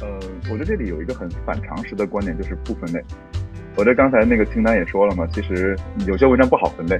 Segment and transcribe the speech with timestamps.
[0.00, 0.08] 呃，
[0.50, 3.02] 我觉得这里有一个很反常识的观点，就是不分类。
[3.76, 5.76] 我觉得刚才那个清单也说了嘛，其实
[6.06, 6.98] 有些文章不好分类，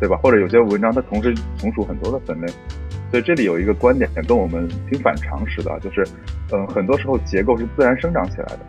[0.00, 0.16] 对吧？
[0.22, 2.48] 或者有些文章它同时从属很多的分类，
[3.10, 6.04] 所以这里有一个观点跟我们挺反常识的，就是，
[6.52, 8.60] 嗯，很多时候结构是自然生长起来的。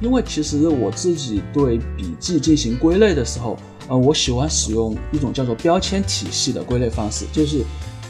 [0.00, 3.56] 因为其实我自己对笔记进行归类的时候，
[3.88, 7.62] 呃，我喜欢使用一种叫做标签体系的归类方式，就是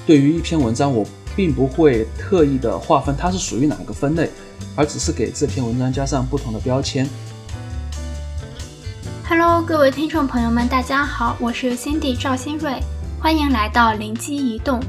[0.07, 1.05] 对于一篇文章我。
[1.37, 4.31] 并不会特意的划分它是属于哪个分类，
[4.75, 7.07] 而只是给这篇文章加上不同的标签。
[9.29, 12.81] Hello，各位听众朋友们，大家好，我是 Cindy 赵新瑞，
[13.21, 14.81] 欢迎来到灵机一动。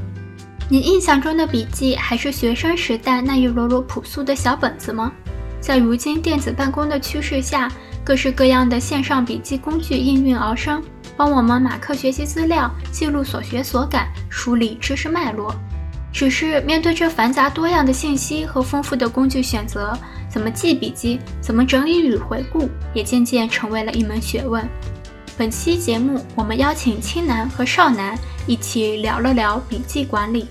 [0.70, 5.12] 你印象中的笔记还是学生时代那一摞摞朴素的小本子吗？
[5.60, 7.70] 在如今电子办公的趋势下，
[8.04, 10.82] 各式各样的线上笔记工具应运而生，
[11.16, 15.52] 帮我们马克学习资料，记录所学所感，梳理知识脉络。
[16.18, 19.96] 只是面对这繁杂多样的信息和丰富的工具选择，
[20.28, 24.68] 怎么记笔记，怎么整理与回顾，也渐渐成为了一门学问。
[25.36, 30.48] 本期节目，我们邀请青南和少南一起聊了聊笔记管理。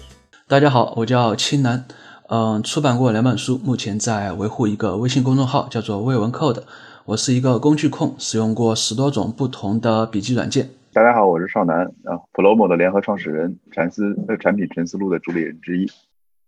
[0.47, 1.85] 大家好，我叫青南，
[2.29, 6.63] 嗯，出版过两本书，目前在维护一个微信公众号，叫做“未文 code”。
[7.03, 10.69] 我是一个工具控，使用过十多种不同的笔记软件。
[10.97, 15.85] 大家好，我是少南啊，Plomo 的联合创始人，禅思呃产品沉思录的主理人之一。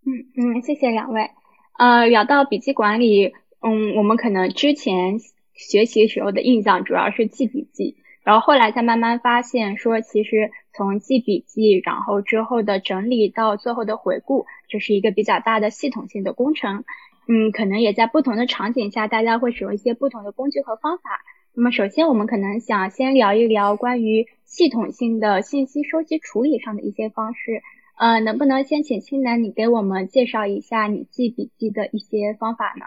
[0.08, 1.30] 嗯嗯，谢谢两位。
[1.78, 5.20] 呃，聊到笔记管理，嗯，我们可能之前
[5.54, 16.86] 学习时候的印象主要是记笔记，然后后来才慢慢发现说，其实从记笔记，然后之后的整理到最后的回顾，这是一个比较大的系统性的工程。
[17.28, 21.22] 嗯，可能也在不同的场景下，大家会使用一些不同的工具和方法。
[21.56, 27.62] 那么，首先我们可能想先聊一聊关于系统性的信息收集处理上的一些方式。
[27.98, 32.86] 呃，能不能先请青南你给我们介绍一下你记笔记的一些方法呢？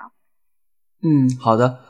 [1.03, 1.81] 嗯，好的。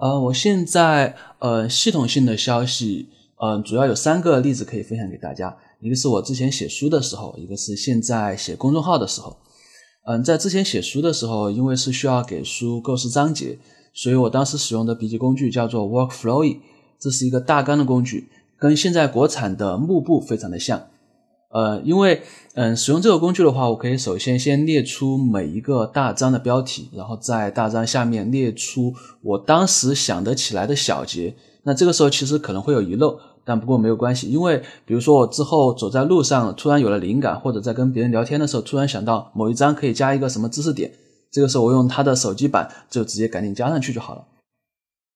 [0.00, 5.56] 呃，我现在呃系统性的消息，嗯，主要有三个例子可以分享给大家。
[5.78, 9.36] 一个是我之前写书的时候，一个是现在写公众号的时候。
[10.08, 13.58] 嗯，在之前写书的时候，因为是需要给书构思章节。
[13.92, 16.58] 所以我当时使用的笔记工具叫做 Workflowy，
[16.98, 20.86] 这是一个大纲的工具，跟现在国产的幕布非常的像。
[21.50, 22.22] 呃，因为
[22.54, 31.34] 嗯，使用这个工具的话，我可以首先先列出每一个大章的标题，然后在大章下面列出我当时想得起来的小节。
[31.64, 40.90] 那这个时候其实可能会有遗漏，但不过没有关系，因为比如说我之后走在路上突然有了灵感，或者在跟别人聊天的时候突然想到某一章可以加一个什么知识点。
[41.32, 44.24] 这个时候我用他的手机版就直接赶紧加上去就好了。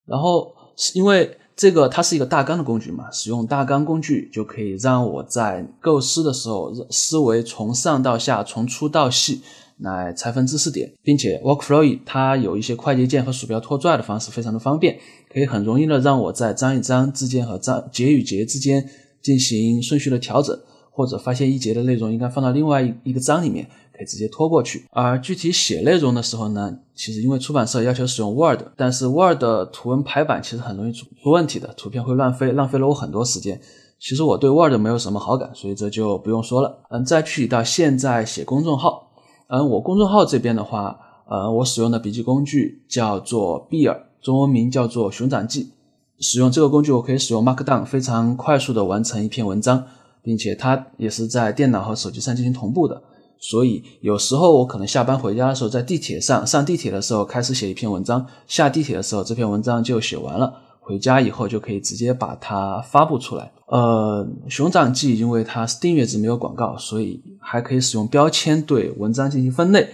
[0.06, 9.41] 然后是因为这个它是一个大纲的工具嘛，使用大纲工具就可以让我在构思的时候思维从上到下、从粗到细
[9.78, 14.98] 来拆分知识点，并且 Workflow 它有一些快捷键和鼠标拖拽的方式，非常的方便，
[15.33, 18.88] 可以很容易的让我在章与章之间和章节与节之间
[19.22, 20.59] 进行顺序的调整，
[20.96, 23.68] 或者发现一节的内容应该放到另外一一个章里面。
[23.96, 33.58] 可以直接拖过去，而具体写内容的时候呢，其实因为出版社要求使用 Word，但是 Word 的图文排版其实很容易出出问题的，图片会乱飞，浪费了我很多时间。
[33.98, 36.78] 其实我对 Word 没有什么好感，所以这就不用说了。
[36.90, 39.12] 嗯，再具体到现在写公众号，
[39.48, 40.98] 嗯，我公众号这边的话，
[41.30, 45.70] 呃，我使用的笔记工具叫做 Bear，中文名叫做熊掌记。
[46.18, 49.84] 使用这个工具，我可以使用 Markdown 非常快速的完成一篇文章，
[50.26, 53.00] 并且它也是在电脑和手机上进行同步的。
[53.38, 63.53] 所以有时候我可能下班回家的时候，在地铁上上地铁的时候开始写一篇文章，下地铁的时候这篇文章就写完了，回家以后就可以直接把它发布出来。
[63.69, 69.86] 呃，熊掌记因为它是订阅制没有广告，所以还可以使用标签对文章进行分类。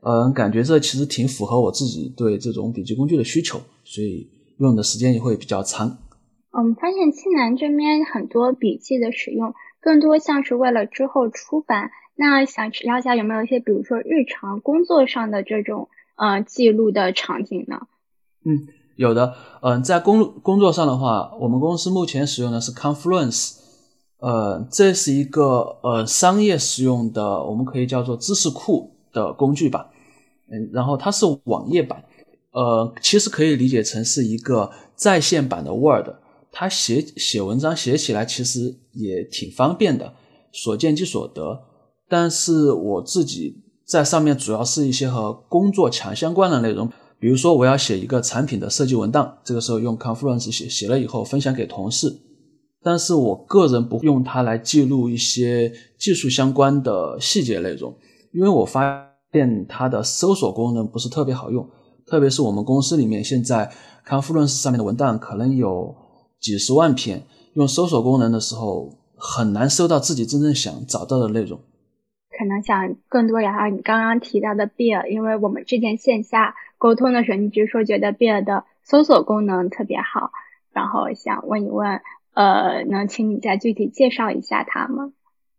[0.00, 5.98] 嗯，感觉这其实挺符合我自己对这种笔记工具的需求，所以用的时间也会比较长。
[6.52, 9.52] 我们发现青南这边很多笔记的使用，
[9.86, 11.92] 更多像是为了之后出版。
[12.16, 17.82] 那想聊一下有没有一些，比如说日常工作上的这种呃记录的场景呢？
[18.44, 18.66] 嗯，
[18.96, 19.36] 有的。
[19.62, 23.58] 嗯，在工工作上的话，我们公司目前使用的是 Confluence，
[24.18, 29.90] 呃，这是一个呃商业使用的，我们可以叫做知识库的工具吧。
[30.50, 32.02] 嗯，然后它是网页版，
[32.50, 36.08] 呃，其实可以理解成是一个在线版的 Word，
[36.58, 40.14] 它写写文章写起来其实也挺方便的，
[40.50, 41.60] 所见即所得。
[42.08, 52.10] 但是我自己在上面主要是一些和工作强相关的内容，比如说我要写一个产品的设计文档，这个时候用 Confluence 写，写了以后分享给同事。
[52.82, 57.94] 但是我个人不用它来记录一些技术相关的细节内容，
[58.32, 61.68] 因为我发现它的搜索功能不是特别好用，
[62.06, 63.70] 特别是我们公司里面现在
[64.08, 65.94] Confluence 上面的文档可能有
[66.46, 71.58] 几十万篇，用搜索功能的时候很难搜到自己真正想找到的内容。
[72.38, 80.30] 可能想更多聊聊你刚刚提到的 Bear，因为我们之前线下沟通的时候，你只是说觉得 Bear 的搜索功能特别好，
[80.72, 82.00] 然后想问一问，
[82.34, 85.10] 呃，能请你再具体介绍一下它吗？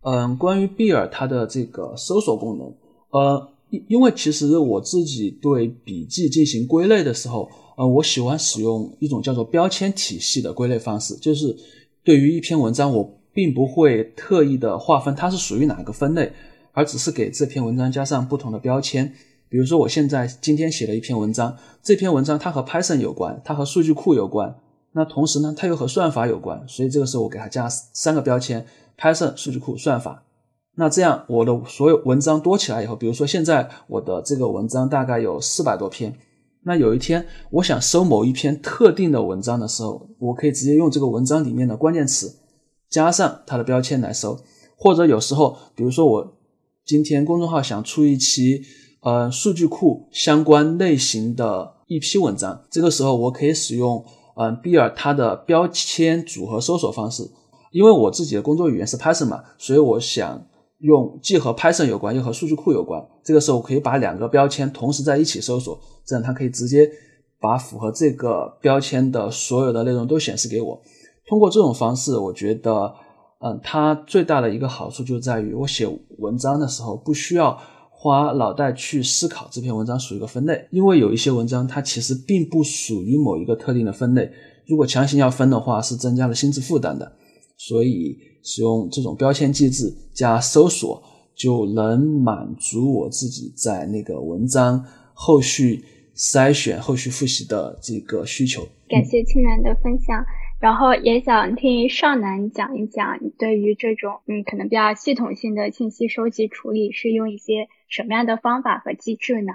[0.04, 2.74] 嗯，关于 Bear 它的这个搜索功能，
[3.10, 11.56] 呃，因因为其实我自己对笔记进行归类的时候，呃，我喜欢使用一种叫做标签体系的归类方式，就是
[12.04, 16.34] 对于一篇文章，我并不会特意的划分它是属于哪个分类。
[16.74, 19.12] 而只是给这篇文章加上不同的标签，
[19.50, 24.56] 比如说我现在今天写了一篇文章，这篇文章它和 Python 有关，它和数据库有关，
[24.92, 28.64] 那同时呢，它又和算法有关，所以这个时候我给它加三个标签
[28.96, 30.24] ：Python、数据库、算法。
[30.76, 36.14] 那这样我的所有文章多起来以后，比如说现在我的这个文章大概有四百多篇，
[36.68, 42.38] 那有一天我想搜某一篇特定的文章的时候，我可以直接用这个文章里面的关键词
[42.90, 44.38] 加上它的标签来搜，
[44.76, 46.34] 或者有时候，比如说我。
[46.90, 48.62] 今天公众号想出一期，
[49.02, 52.64] 呃，数据库相关类型的一批文章。
[52.72, 54.06] 这个时候我可以使用，
[54.38, 57.30] 嗯，Bear 它的标签组合搜索方式。
[57.74, 60.48] 因为我自己的工作语言是 Python 嘛，所以我想
[60.80, 63.04] 用既和 Python 有关又和数据库有关。
[63.24, 66.90] 这个时候我可以把两个标签同时在一起搜索，这样它可以直接
[67.40, 70.82] 把符合这个标签的所有的内容都显示给我。
[71.28, 72.94] 通过这种方式，我觉得。
[73.40, 75.88] 嗯，它最大的一个好处就在于，我写
[76.18, 77.56] 文章的时候不需要
[77.92, 84.28] 花脑袋去思考这篇文章属于一个分类，因为有一些文章它其实并不属于某一个特定的分类，
[84.68, 87.12] 如果强行要分的话，是增加了心智负担的。
[87.58, 88.18] 所以
[88.48, 91.04] 使用这种标签机制加搜索，
[91.36, 95.84] 就能满足我自己在那个文章后续
[96.16, 98.66] 筛选、后续复习的这个需求。
[98.88, 100.24] 感谢青楠的分享。
[100.60, 109.54] 然后也想听少南讲一讲，你对于这种嗯可能比较系统性的信息收集处理是用一些什么样的方法和机制呢？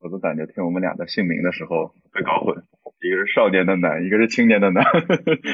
[0.00, 2.56] 我都感觉听我们俩的姓名的时候会搞混，
[3.02, 4.84] 一个是少年的男，一个是青年的男，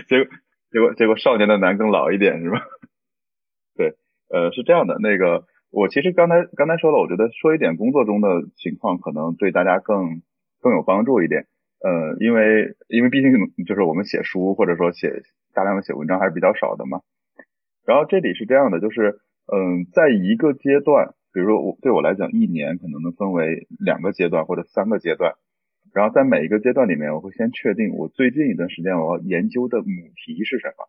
[0.09, 0.31] 结 果
[0.71, 2.61] 结果结果少年的男更老一点是吧？
[3.77, 3.95] 对，
[4.29, 10.23] 呃是这样的，那个我其实刚才刚才说了，我觉得说一点工作中的情况可能对大家更
[10.61, 11.47] 更有帮助一点。
[11.83, 13.33] 呃，因为因为毕竟
[13.65, 15.23] 就是我们写书或者说写
[15.55, 17.01] 大量的写文章还是比较少的嘛。
[17.87, 19.21] 然后这里是这样的，就是
[19.51, 25.35] 嗯，在一个阶段，比如说我对我来讲，一年可能能分为两个阶段或者三个阶段。
[25.93, 30.89] 然后在每一个阶段里面，我会先确定我最近一段时间我要研究的母题是什么。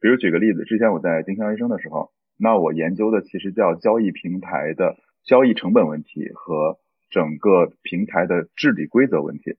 [0.00, 6.78] 比如举个例子，之前我在丁香医生的时候，那我研究的其实叫交易平台的交易成本问题和
[7.10, 9.56] 整个平台的治理规则问题。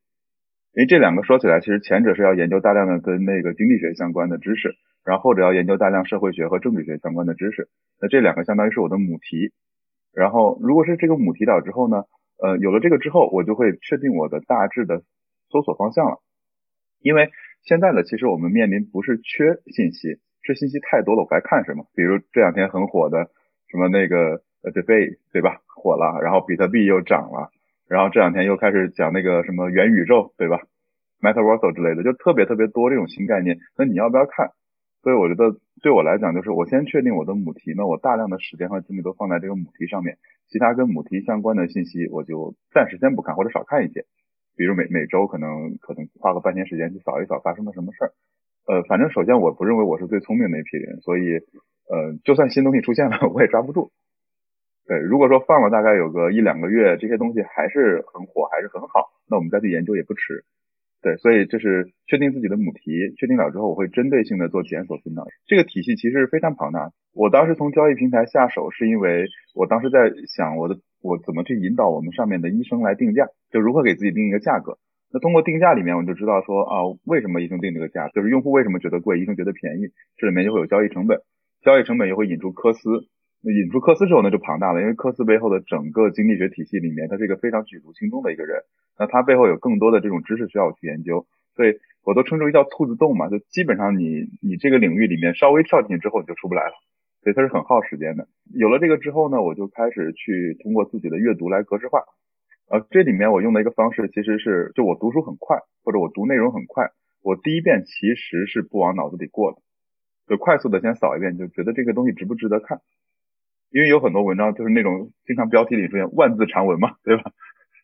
[0.74, 7.67] 因为这两个说起来，其实前者是要研究大量的跟那个经济学相关的知识，然后后者要研究大量社会学和政治学相关的知识。
[8.00, 9.51] 那这两个相当于是我的母题。
[10.13, 12.06] 然后如果是这个母题了之后呢，
[12.41, 15.03] 呃，有了这个之后，我就会确定我的大致的
[15.51, 16.17] 搜索方向了。
[16.99, 17.29] 因为
[17.61, 21.85] 现在呢，其实我们面临不是缺信息，是信息太多了，我该看什么？
[21.93, 23.29] 比如这两天很火的
[23.69, 25.62] 什么那个呃 debate 对吧？
[25.67, 27.51] 火了，然后比特币又涨了。
[27.88, 30.62] 然后这两天又开始讲那个什么元宇宙，对吧
[31.21, 33.60] ？Metaverse 之类的，就特别特别多这种新概念。
[33.77, 34.51] 那你要不要看？
[35.01, 40.17] 所以我觉得对我来讲，就是我先确定我的母题，那我大量的时间和精力都放在这个母题上面，
[40.48, 44.05] 其他跟母题相关的信息我就暂时先不看或者少看一些。
[44.55, 48.12] 比如每每周可能可能花个半天时间去扫一扫发生了什么事儿。
[48.67, 51.38] 呃，反正首先我不认为我是最聪明的那批人，所以
[51.89, 53.91] 呃，就算新东西出现了，我也抓不住。
[54.86, 60.43] 对，如果说放了大概有个一两个月，这些东西还是很火，还是很好，那我们再去研究也不迟。
[61.01, 65.25] 对，所以就是确定自己的母题，确定了之后，我会针对性的做检索分导。
[65.48, 66.91] 这个体系其实非常庞大。
[67.13, 74.77] 我当时从交易平台下手，是因为我当时在想我的我怎么去引导我们上面的医生来定价，就如何给自己定一个价格。
[75.12, 81.20] 那通过定价里面，我就知道说啊，为什么医生定这个价，就是用户为什么觉得贵，医生觉得便宜，这里面就会有交易成本，
[81.63, 82.79] 交易成本又会引出科斯。
[83.43, 88.62] 那引出科斯之后，呢就庞大了，因为科斯背后的整个经济学体系里面，他是一个非常举足轻重的一个人。
[89.00, 96.74] 那他背后有更多的这种知识需要我去研究，所以我都称之为叫兔子洞嘛，就基本上你你这个领域里面稍微跳进去之后，你就出不来了，
[97.24, 98.27] 所以它是很耗时间的。
[98.53, 102.03] 有了这个之后呢，我就开始去通过自己的阅读来格式化。
[102.69, 106.91] 呃，这里面我用的一个方式其实是，就我读书很快，或者我读内容很快，
[107.24, 109.57] 我第一遍其实是不往脑子里过的，
[110.27, 112.79] 就快速的先扫一遍，就觉得这个东西值不值得看。
[113.72, 117.32] 因为有很多文章就是那种经常标题里出现万字长文嘛， 对吧？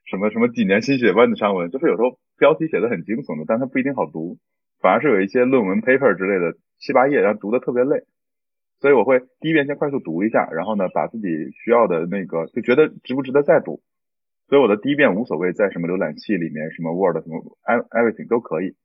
[0.09, 4.37] 什么什么几年心血万字长文，就是有时候标题写的很惊悚的，但它不一定好读，
[4.79, 8.03] 反而是有一些论文 paper 之类的七八页，然后读的特别累。
[8.79, 13.81] 所以我会第一遍先快速读一下，然后呢，把自己需要的那个就觉得值不值得再读。
[14.47, 17.57] 所以我的第一遍无所谓在什么浏览器里面，什么 Word 什么
[17.89, 18.75] everything 都可以。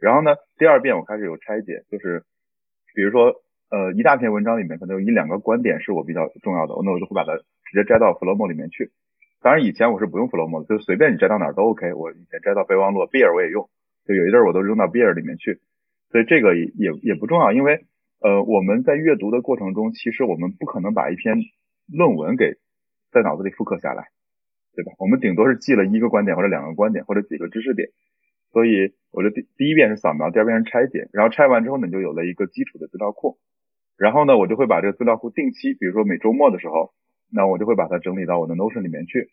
[0.00, 2.24] 然后呢，第二遍我开始有拆解，就是
[2.94, 8.90] 比如说呃一大篇文章里面可能有一两个观点是我比较重要的，那我就会把它直接摘到 Flowmo 里面去。
[9.40, 11.92] 当然以前我是不用 Flowmo 的，就随便你摘到哪儿都 OK。
[11.94, 13.68] 我以前摘到备忘录 Beer 我也用，
[14.06, 15.60] 就有一阵儿我都扔到 Beer 里面去。
[16.10, 17.84] 所以这个也也不重要，因为。
[18.20, 21.36] 呃，我们在阅读的过程中，其实我们不可能把一篇
[21.92, 22.54] 论文给
[23.12, 24.08] 在脑子里复刻下来，
[24.74, 24.92] 对吧？
[24.98, 27.90] 我们顶多是记了一个观点或者两个观点或者几个知识点。
[28.50, 33.36] 所以，我的第第一遍是扫描，第二遍是拆解，然后拆完之后呢，你就有了一个基础的资料库。
[33.96, 36.92] 然后呢，我就会把这个资料库定期，比如说每周末的时候，
[37.32, 39.28] 那我就会把它整理到我的 Notion 里面去。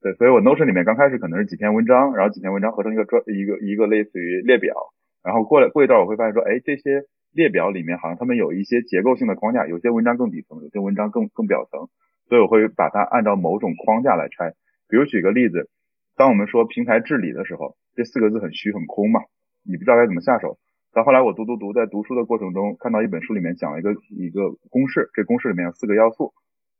[0.00, 4.74] 对，所以我 Notion 里面刚开始可能是几篇文章，然后几篇文章合成一个专一个一个类似于列表，
[5.22, 7.04] 然后过来过一段我会发现说，哎，这些。
[7.34, 11.88] 列表里面好像他们有一些结构性的框架，有些文章更底层，有些文章更更表层，
[12.28, 14.52] 所以我会把它按照某种框架来拆。
[14.86, 15.70] 比如举个例子，
[16.14, 19.22] 当我们说平台治理的时候，这四个字很虚很空嘛，
[19.64, 20.58] 你不知道该怎么下手。
[20.92, 26.32] 到后来我读读读，在读书的过程中看到一本书里面讲了一个一个公式，这公式里面有四个要素，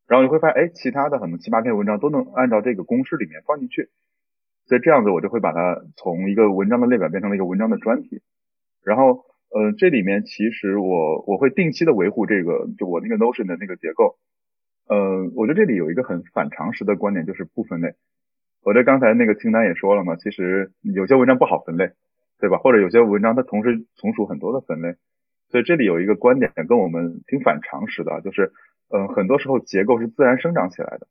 [0.07, 3.89] 然后你会发现，哎，其他的可能七八篇文章都能按照这个公式里面放进去，
[4.67, 8.23] 所以这样子我就会把它从一个文章的列表变成了一个文章的专题，
[8.85, 9.25] 然后。
[9.55, 14.17] 呃，这里面其实我我会定期的维护这个，就我那个 Notion 的那个结构。
[14.89, 17.93] 呃，我觉得这里有一个很反常识的观点，就是不分类。
[18.63, 21.91] 我在刚才那个清单也说了嘛，其实有些文章不好分类，
[22.43, 22.59] 对吧？
[22.59, 24.97] 或者有些文章它同时从属很多的分类。
[25.51, 28.51] 所以这里有一个观点跟我们挺反常识的，就是，
[28.91, 31.07] 嗯，很多时候结构是自然生长起来的。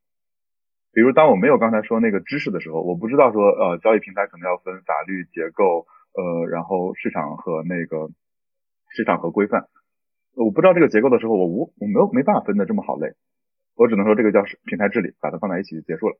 [0.91, 8.09] 比如当我没有刚才说那个知识的时候，我不知道说，呃，交易平台可能要分法律结构，呃，然后市场和那个。
[8.93, 9.67] 市场和规范，
[10.35, 13.13] 我不知道这个结构的时候，我无我没有没办法分的这么好类，
[13.77, 16.17] 我只能说这个叫平台治理，把它放在一起就结束了。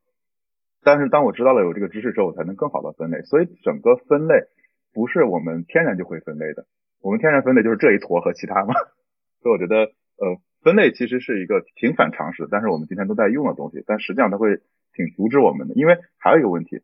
[0.81, 3.23] 但是当我知道了有这个知识之后，我才能更好的分类。
[3.23, 4.47] 所以整个分类
[4.93, 6.65] 不是我们天然就会分类的，
[7.01, 8.73] 我们天然分类就是这一坨和其他嘛。
[9.41, 9.75] 所以我觉得
[10.17, 14.57] 呃分类其实是一个挺反常识，但是我们今天都在用的东西，但实际上它会
[14.93, 16.81] 挺阻止我们的，因为还有一个问题，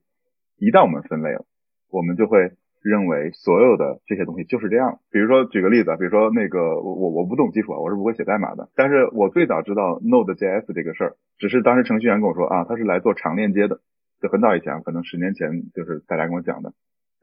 [0.58, 1.46] 一旦我们分类了，
[1.90, 2.52] 我们就会。
[2.84, 5.00] 认为所有的这些东西就是这样。
[5.12, 8.70] 比如说，举个例子啊，比如说那个我我我不懂基础啊，我是不会写代码的。
[8.76, 13.82] 但是我最早知道 Node.js 这个事儿，只是当时程序员跟我说啊，他是来做长链接的，
[14.22, 16.72] 就很早以前，可能十年前就是大家跟我讲的。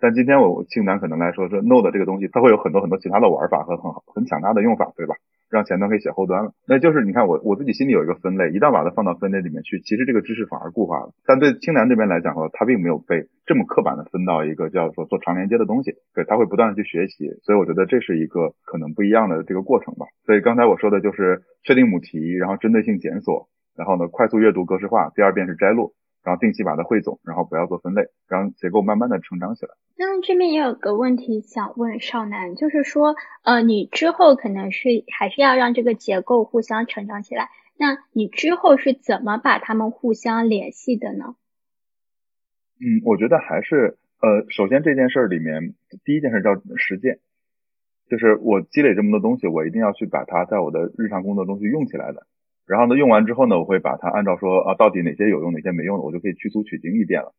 [0.04, 5.14] 但今天我青南可能来说，说 Node 这个东西，它会有很多很多其他的玩法和很好很强大的用法，对吧？
[5.48, 11.14] 让前端可以写后端了，那就是你看我我自己心里有一个分类，一旦把它放到分类里面去，其实这个知识反而固化了。
[11.24, 20.04] 但对青南这边来讲的话，它并没有被这么刻板的分到一个叫做做长连接的东西，对，它会不断的去学习，所以我觉得这是一个可能不一样的这个过程吧。
[20.26, 25.94] 所以刚才我说的就是确定母题，然后针对性检索，然后呢快速阅读格式化，第二遍是摘录。
[26.24, 29.74] 然后定期把它汇总，然后不要做分类，让结构慢慢的成长起来。
[29.96, 41.36] 那这边也有个问题想问少南，就是说，呃，你之后可能是还是要让这个结构互相成长起来，那你之后是怎么把它们互相联系的呢？
[42.80, 47.20] 嗯，我觉得还是，呃，首先这件事儿里面第一件事叫实践，
[48.08, 52.26] 就是我积累这么多东西，我一定要去把它在我的日常工作中去用起来的。
[52.66, 57.34] 然后呢，用完之后呢，我会把它按照说啊，到底哪些有用，哪些没用的，我就可以去粗取精一遍了。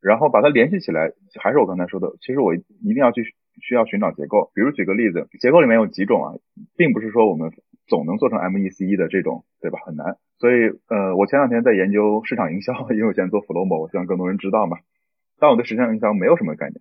[0.00, 2.60] 然后把它联系起来，还是我刚才说的，其实我一
[2.92, 3.24] 定要去
[3.62, 4.52] 需要寻找结构。
[4.54, 6.34] 比如举个例子，结构里面有几种啊，
[6.76, 7.50] 并不是说我们
[7.88, 9.80] 总能做成 M E C E 的这种，对吧？
[9.84, 10.18] 很难。
[10.38, 14.76] 所以呃，我前两天在研究市场营销，因为我现在做 Flomo，我希望更多人知道嘛。
[15.40, 16.76] 但我对市场营销没有什么概念，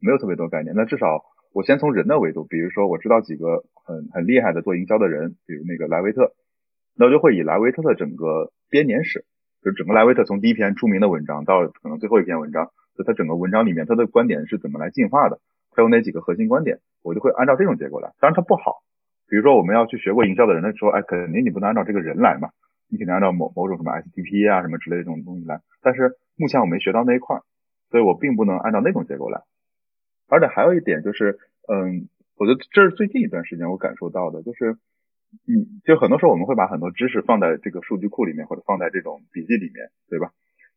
[0.00, 0.74] 没有特别多概念。
[0.76, 6.32] 那至少我先从人的维度，比如说我知道几个很很厉害的做营销的人，比如那个莱维特。
[7.00, 9.24] 那我就会以莱维特的整个编年史，
[9.64, 15.40] 就整个莱维特从第一篇出名的文章到可能最后一篇文章，就他整个文章里面他的观点是怎么来进化的，
[15.70, 18.12] 他有哪几个核心观点，我就会按照这种结构来。
[18.20, 18.82] 当然它不好，
[19.30, 22.50] 比如说我们要去学过营销的人，说，哎，肯定你不能按照这个人来嘛，
[22.90, 25.62] 你肯定按照某某种什么 STP 啊什么之类的这种东西来。
[25.80, 27.40] 但是目前我没学到那一块，
[27.90, 29.40] 所以我并不能按照那种结构来。
[30.28, 34.76] 而且还有一点就是，嗯，我觉得这是最近一段时间我感受到的，就是。
[35.46, 40.32] 嗯，就很多时候我们会把很多知识放在这个数据库里面，或者放在这种笔记里面，对吧？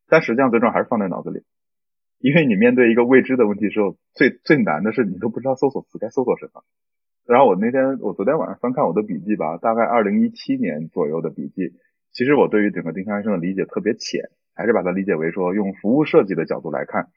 [0.07, 1.43] 但实际上最终还是放在脑子里，
[2.19, 6.63] 因为你面对一个未知的问题时候，最最难的是你都不知道搜索词该搜索什么。
[7.25, 11.74] 然后我那天，我昨天晚上翻看我的笔记吧，大概二零一七年左右的笔记，
[12.12, 17.07] 其实我对于整个丁香医生的理解特别浅，还是把它理解为说用服务设计的角度来看，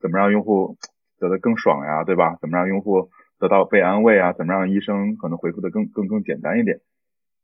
[0.00, 0.76] 怎么让用户
[1.18, 2.36] 得更爽呀，对吧？
[2.40, 4.32] 怎么让用户得到被安慰啊？
[4.32, 6.80] 怎么让医生可能回复的更更更简单一点？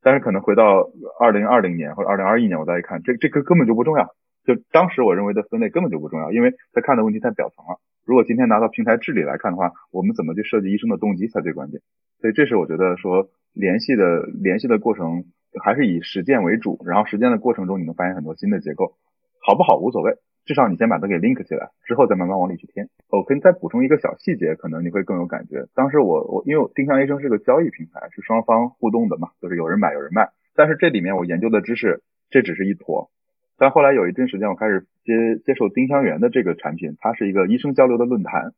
[0.03, 4.09] 但是可能回到二零二零年或者二零二一年，我再一看，这这个根本就不重要。
[4.45, 7.79] 就当时我认为的分类根本就不重要，因为他看的问题太表层了。
[8.07, 11.81] 如果今天拿到平台治理来看的话，我们怎么去设计医生的动机才最关键。
[12.21, 15.25] 所以这是我觉得说联系的联系的过程
[15.63, 18.95] 还是以实践为主，然后实践的过程中你能发现很多新的结构，
[19.41, 22.89] 好不好无所谓，至少你先把它给 link 起来，之后再慢慢往里去添。
[23.09, 25.67] 我可以再补充一个小细节，可能你会更有感觉。
[25.75, 30.31] 当时我我因为丁香医生是个交易平台，是双方互动的嘛，就是有人买有人卖。
[30.55, 33.11] 但是这里面我研究的知识，这只是一坨。
[33.57, 38.53] 但后来有一段时间，我开始接接受丁香园的这个产品，它是一个医生交流的论坛。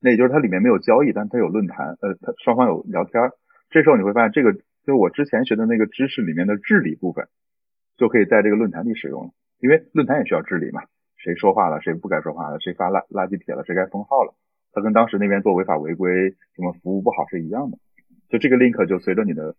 [0.00, 3.30] 那也就是它里面没有交易，但它有论坛，呃，它双方有聊天。
[3.70, 7.26] 这时候你会发现，这个就是我之前学的那个知识里面的治理部分，
[7.96, 9.30] 就可以在这个论坛里使用了。
[9.64, 10.82] 因为论坛也需要治理嘛，
[11.16, 14.34] 谁说话了，谁不该说话了，谁发垃垃圾帖了，谁该封号了，
[14.72, 17.78] 它跟当时那边做违法违规、什么服务不好是一样的。
[18.28, 19.56] 就这个 link 就随着你的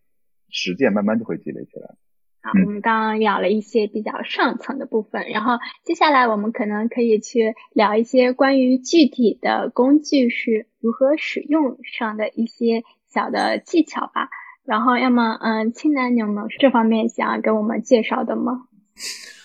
[0.51, 1.95] 实践，慢慢就会积累起来。
[2.43, 14.29] 好，我们刚刚聊了一些比较上层的部分，然后接下来我们可能可以去聊一些关于具体的工具是如何使用上的一些小的技巧吧。
[14.65, 18.67] 然后，要么，嗯，青楠，你有没有这方面想要给我们介绍的吗？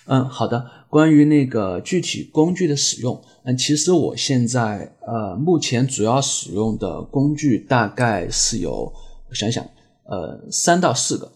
[0.07, 0.71] 嗯，好的。
[0.89, 8.93] 关于那个具体工具的使用，嗯，其实我现在呃，目前主要使用的工具大概是有，
[9.29, 9.65] 我想想，
[10.05, 11.31] 呃，三到四个。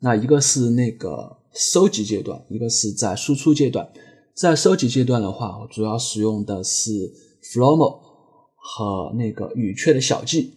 [0.00, 3.88] 那一个是那个收集阶段，一个是在输出阶段。
[4.34, 6.90] 在收集阶段的话，我主要使用的是
[7.42, 7.98] Flomo
[8.54, 10.54] 和那个语雀的小记。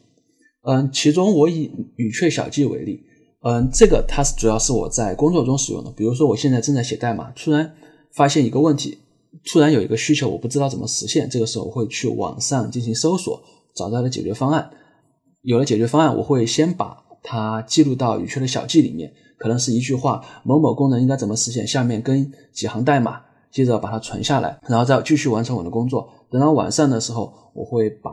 [0.64, 3.04] 嗯，其中我以语雀小记为例，
[3.44, 5.92] 嗯，这个它是主要是我在工作中使用的。
[5.92, 7.74] 比如说，我现在正在写代码，突然
[8.14, 9.00] 发现一个问题，
[9.52, 13.42] 突然有一个需求，我不知道怎么实现，这个时候我会去网上进行搜索，
[13.76, 14.70] 找到了解决方案。
[15.42, 19.12] 有了解决方案，我会先把它记录到语雀的小记里面。
[19.40, 21.66] 可能是一句话，某某功能应该怎么实现？
[21.66, 26.08] 下面跟几行代码，接着把它存下来，然后再继续完成我的工作。
[26.30, 28.12] 等到晚上的时候，我会把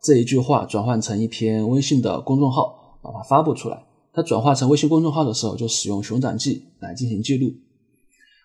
[0.00, 3.87] 这一句话转换成一篇微信的公众号，把它发布出来。
[4.18, 7.54] 它转化成微信公众号的时候，就使用熊掌记来进行记录。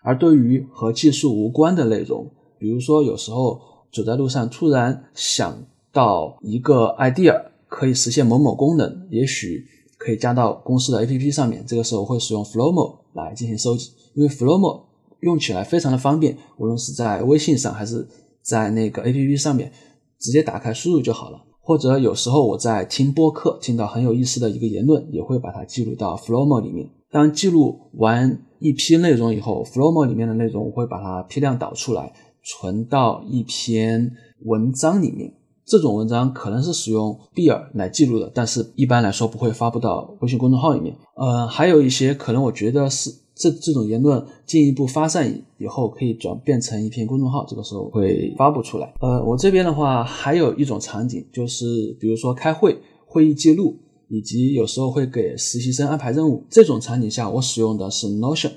[0.04, 3.60] 而对于和技术无关的内容，比如说有时候
[3.90, 9.66] 走在路上突然想到一个 idea，可以实现某某功能，也许。
[9.96, 14.82] 可以加到公司的 A P P 上面，这个时候会使用 Flomo 来进行收集，因为 Flomo
[15.20, 18.06] 用起来非常的方便，无论是在微信上还是
[18.42, 19.72] 在那个 A P P 上面，
[20.18, 21.42] 直接打开输入就好了。
[21.64, 26.90] 或者有时候我在听播客，听到很有意思的一个言论，也会把它记录到 Flomo 里面。
[27.10, 34.12] 当记录完一批内容以后，Flomo 里面的内容我会把它批量导出来，存到一篇
[34.44, 35.32] 文章里面。
[35.64, 40.94] 这种文章可能是使用 Bear 来记录的，但是一般来说不会发布到微信公众号里面。
[41.16, 48.94] 呃，还有一些可能我觉得是这这种言论进一步发散以后可以转变成一篇公众号，这个时候会发布出来。
[49.00, 51.64] 呃，我这边的话还有一种场景，就是
[52.00, 53.76] 比如说开会、会议记录，
[54.08, 58.52] 以及有时候会给实习生安排任务，这种场景下我使用的是 Notion。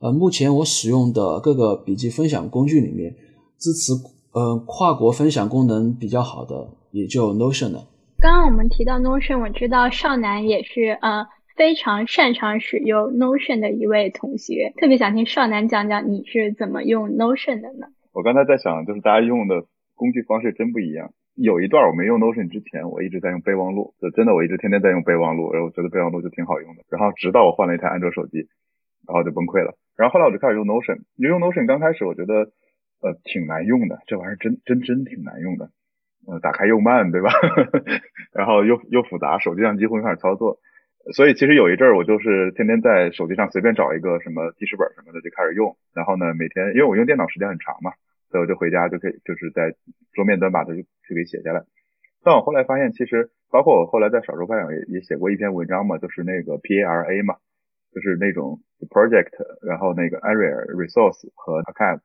[0.00, 3.14] 呃，目前我使用的各个笔记分享工具里面
[3.58, 3.92] 支持。
[4.34, 7.86] 呃，跨国分享功能比较好的也就 Notion 了。
[8.18, 11.22] 刚刚我们提到 Notion，我知道少南也是呃
[11.62, 17.86] 非常擅长使用 Notion 的一位同学，特别想听少南讲讲你是怎么用 Notion 的呢？
[18.12, 19.62] 我刚才在想，就是大家用的
[19.94, 21.12] 工具方式真不一样。
[21.36, 26.82] 有一段我没用 Notion 之前，我一直在用备忘录，就真的我一直天天在用备忘录，然后我觉得备忘录就挺好用的。
[26.90, 28.38] 然后直到我换了一台安卓手机，
[29.06, 29.78] 然后就崩溃了。
[29.96, 32.50] 然后后来我就开始用 Notion，因为用 Notion 刚开始我觉得。
[33.02, 35.70] 呃，挺难用的，这玩意儿真真真挺难用的，
[36.26, 37.30] 呃，打开又慢，对吧？
[38.32, 40.58] 然后又又复杂，手机上几乎没法操作。
[41.10, 45.76] 所以其实有一阵儿，我就是天天在手机上随便找一个什么记事本什么的就开始用。
[45.92, 47.90] 然后呢，每天因为我用电脑时间很长嘛，
[48.30, 49.74] 所以我就回家就可以就是在
[50.12, 51.64] 桌面端把它就就给写下来。
[52.22, 57.34] 但我后来发现，其实包括我后来在少数派上也也写过一篇文章嘛，就是那个 PARA 嘛，
[57.92, 59.32] 就是那种 project，
[59.66, 61.98] 然后那个 area resource 和 archive。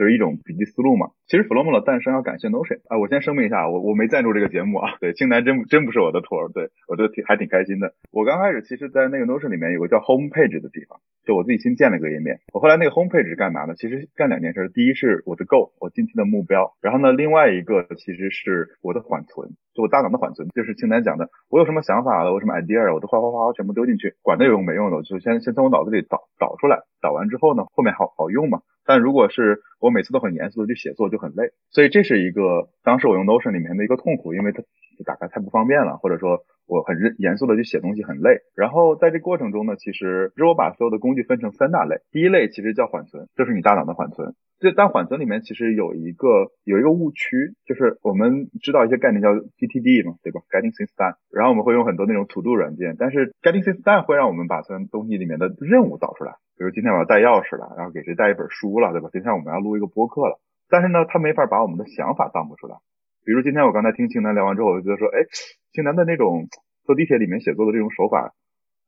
[0.00, 1.12] 就是一种笔记思路嘛。
[1.28, 4.96] 其实 Flomo 的诞生要感谢 Notion 啊，我先声明一下，我我没赞助这个节目啊。
[5.04, 7.92] 对，青南真真不是我的托儿，对我觉得挺还挺开心的。
[8.10, 12.40] 我刚开始其实，在那个 Notion 里面有个叫 Home Page 的地方，就我自己新建了一个页面。
[12.54, 13.74] 我后来那个 Home Page 是干嘛呢？
[13.76, 16.72] 其实干两件事，第一是我的 Goal，我近期的目标。
[16.80, 28.62] 然后呢，另外一个其实是我的缓存，就我大脑的缓存，就是青南讲的，我有什么想法了，我什么 idea，我都哗哗哗全部丢进去，管它有用没用的，我就先先从我脑子里导导出来，导完之后呢，后面好好用嘛。
[28.90, 31.52] 但如果是我每次都很严肃的去写作，就很累。
[31.70, 34.64] 所以这是一个当时我用 Notion 里面的一个痛苦，因为它
[35.04, 38.38] 打开太不方便了，或者说我很认严肃的去写东西很累。
[38.54, 44.34] 然后在这过程中呢，其实其实我把所有的工具分成三大类，第一类其实叫缓存，就是你大脑的缓存。
[44.60, 51.16] 这但缓存里面其实有一个有一个误区，就是我们知道一些概念叫 GTD 嘛，对吧？Getting things done。
[51.32, 56.36] 然后我们会用很多那种 To Do 软件，但是 Getting things done 会让我们把从东西里面的任务导出来。
[56.58, 59.08] 比如今天我要带钥匙了，然后给谁带一本书了，对吧？
[59.10, 62.76] 今天我们要录一个播客了，但是呢，他没法把我们的想法当不出来。
[63.24, 65.24] 比如今天我刚才听清南聊完之后，我就觉得说，哎，
[65.72, 66.48] 青南的那种
[66.84, 68.32] 坐地铁里面写作的这种手法，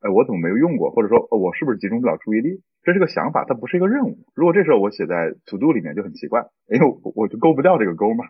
[0.01, 0.91] 哎，我怎么没有用过？
[0.91, 2.63] 或者说，我是不是集中不了注意力？
[2.83, 4.19] 这是个想法，它不是一个任务。
[4.35, 8.25] 如果这时候我写在 To Do 里面就很奇怪，因为我我就勾不掉这个勾嘛，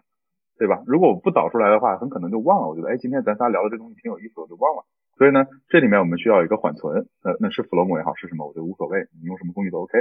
[0.59, 0.83] 对吧？
[0.87, 2.69] 如果我不导出来的话，很可能就忘了。
[2.69, 4.85] 我觉得，哎，今天咱仨聊的这东西挺有意思，我就忘了。
[5.17, 9.97] 所以呢，这里面我们需要一个缓存，呃，那是 FLOM 也好，是什么，我觉得无所谓，你用什么工具都 OK。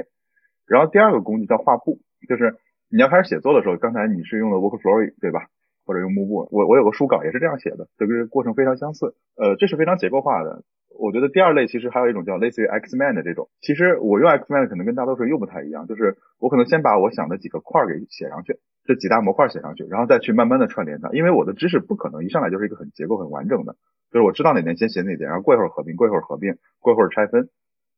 [0.68, 2.56] 然后第二个工具叫画布，就是
[2.90, 5.48] 你要开始写作的时候，刚才你是用的 Workflow 对吧？
[5.92, 9.14] 或者用幕布，我我有个书稿也是这样写的，这个过程非常相似。
[9.36, 10.64] 呃，这是非常结构化的。
[10.98, 23.76] 我觉得第二类其实还有一种叫类似于 Xman 的这种，其实我用 Xman 可能跟大多数人又不太一样，就是我可能先把我想的几个块儿给写上去，这几大模块写上去，然后再去慢慢的串联它，因为我的知识不可能一上来就是一个很结构很完整的。
[24.12, 27.50] 就是我知道哪点先写哪点，然后过一会儿合并，过一会儿合并，过一会儿拆分，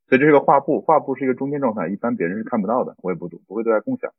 [0.08, 4.12] 所以这是个画布，画布是一个中间状态，一般别人是看不到的，我也不不会对外共享。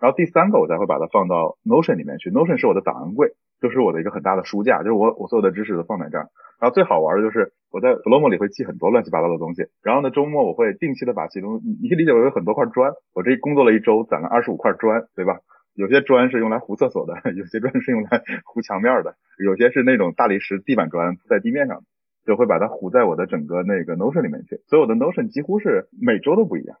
[0.00, 6.28] 然后第三个我才会把它放到 Notion 里面去，Notion 是我的档案柜，就是我的一个很大的书架，就是我我所有的知识都放在这儿。
[6.58, 15.38] 然后最好玩的就是我在 Flomo 里会记很多乱七八糟的东西，然后呢周末我会定期的把其中，你可以理解为有很多块砖，我这工作了一周攒了二十五块砖，对吧？
[15.74, 21.80] 有些砖是用来糊厕所的， 有些砖是用来糊墙面的，有些是那种大理石地板砖铺在地面上，
[22.26, 24.60] 就会把它糊在我的整个那个 Notion 里面去。
[24.66, 26.76] 所以我的 Notion 几乎是每周都不一样。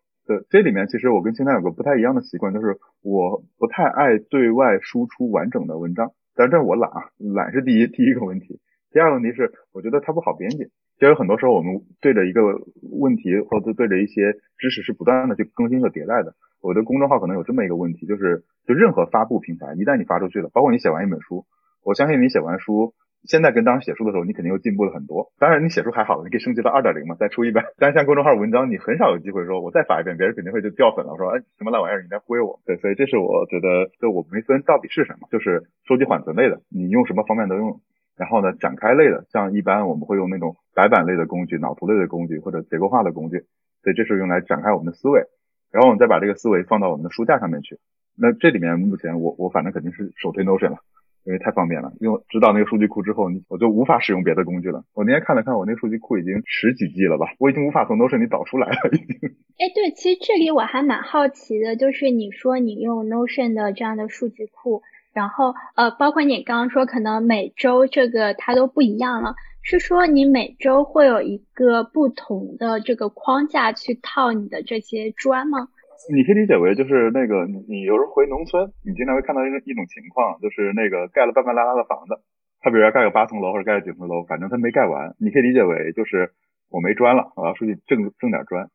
[0.50, 8.60] 这里面其实我跟青丹有个不太一样的习惯，就是我不太爱对外输出完整的文章，但是这我懒啊，懒是第一第一个问题。
[8.92, 10.68] 第二个问题是，我觉得它不好编辑。
[10.98, 12.42] 就有很多时候我们对着一个
[12.90, 16.34] 问题或者对着一些知识是不断的去更新和迭代的。
[16.60, 21.46] 我的公众号可能有这么一个问题，就是就任何发布平台，一旦你发出去了，包括你写完一本书，
[21.82, 22.92] 我相信你写完书，
[23.24, 25.30] 现在跟当时写书的时候，你肯定又进步了很多。
[25.38, 27.64] 当然你写书还好，你可以升级到二点零嘛，再出一版。
[27.78, 32.60] 但是像公众号文章，你很少有机会说我再发一遍，别人肯定会就掉粉了，说哎什么烂玩意儿，你在忽悠我。
[32.64, 37.80] 对，所以这是我觉得，就我没分到底是什么，就是收集缓存类的，你用什么方面都用。
[38.16, 43.44] 然后呢，展开类的，像一般我们会用那种白板类的工具、脑图类的工具或者结构化的工具，
[43.82, 45.24] 所以这是用来展开我们的思维。
[45.72, 47.78] 然后我们再把这个思维放到我们的书架上面去。
[48.18, 50.78] 那这里面目前我我反正肯定是首推 Notion 了，
[51.24, 51.92] 因为太方便了。
[52.00, 54.84] 因为知道那个数据库之后，你我就无法使用别的工具了。
[54.94, 59.30] 我那天看了看，我那个数据库已经十几 G 了吧，我已经无法从 Notion 里导出来了，已经。
[59.58, 69.34] 哎，对，其实这里我还蛮好奇的，就是你说你用 Notion 的这样的数据库，然后呃，包括你刚刚说可能每周这个它都不一样了。
[69.62, 75.68] 是说你每周会有一个不同的这个框架去套你的这些砖吗？
[76.08, 82.16] 你可以理解为就是那个你你有时候回农村，你经常会看到一一种情况，就是那个盖了半半拉拉的房子，
[82.60, 85.14] 他比如要盖个八层楼或者盖个九层楼，反正他没盖完。
[85.20, 86.32] 你可以理解为就是
[86.70, 88.70] 我没砖了，我要出去挣挣点砖。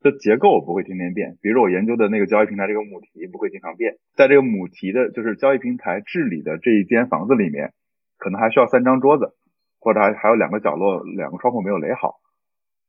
[0.00, 7.72] 这结构不会天天变，比如说我研究的那个交易平台这个母题不会经常变，在这个母题的就是交易平台治理的这一间房子里面，
[8.16, 9.34] 可能还需要三张桌子。
[9.82, 12.16] 或者还还有两个角落，两个窗户没有垒好。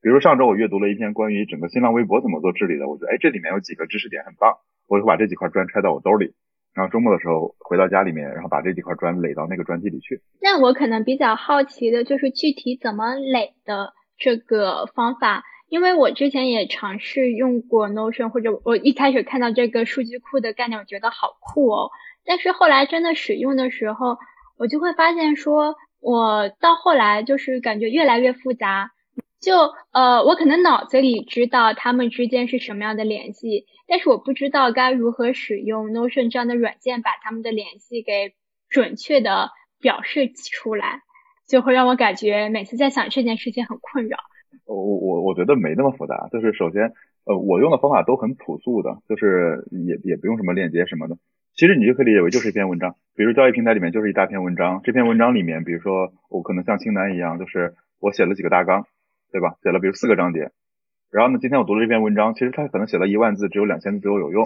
[0.02, 6.34] 比如上周我阅读了一篇关于整个新浪微博怎么做治理的，我觉得哎这里面有几个知识点很棒，我就把这几块砖揣到我兜里，
[6.74, 10.22] 然后周末的时候回到家里面，然后把这几块砖垒到那个砖基里去。
[10.42, 21.92] 那我可能比较好奇的就是具体怎么垒的这个方法，因为我之前也尝试用过 Notion，或者我一开始看到这个数据库的概念，我觉得好酷哦，
[22.26, 24.18] 但是后来真的使用的时候，
[24.58, 25.76] 我就会发现说。
[26.04, 28.90] 我到后来就是感觉越来越复杂，
[29.42, 29.56] 就
[29.92, 38.36] 呃，我可能脑子里知道他们之间是什么样的联系，但是我不知道该如何使用 Notion 这样的软件把他们的联系给
[38.70, 39.50] 准确的
[39.82, 41.02] 表示出来，
[41.48, 44.18] 就会让我感觉每次在想这件事情很困扰。
[44.66, 46.94] 我我我觉得没那么复杂，就是首先
[47.26, 51.18] 呃，我用的方法都很朴素的，就是也也不用什么链接什么的。
[51.54, 58.86] 其实你就可以理解为就是一篇文章，比如交易平台里面就是一大篇文章，这篇文章里面，比如说我可能像青南一样，就是我写了几个大纲，
[59.32, 59.56] 对吧？
[59.64, 60.52] 写了比如四个章节，
[61.10, 64.46] 然后呢，今天我读了这篇文章，其实它可能写了一万字，只有两千字左右有用，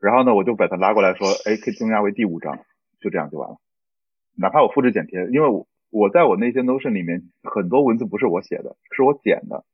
[0.00, 2.58] 然后呢，我就把它拉过来说，哎，可以增加为第五章，
[3.00, 3.56] 就这样就完了。
[4.36, 9.64] 哪怕我复制剪贴，因为我我在我那些 Notion 里面很多文字不是我写的，是我剪的，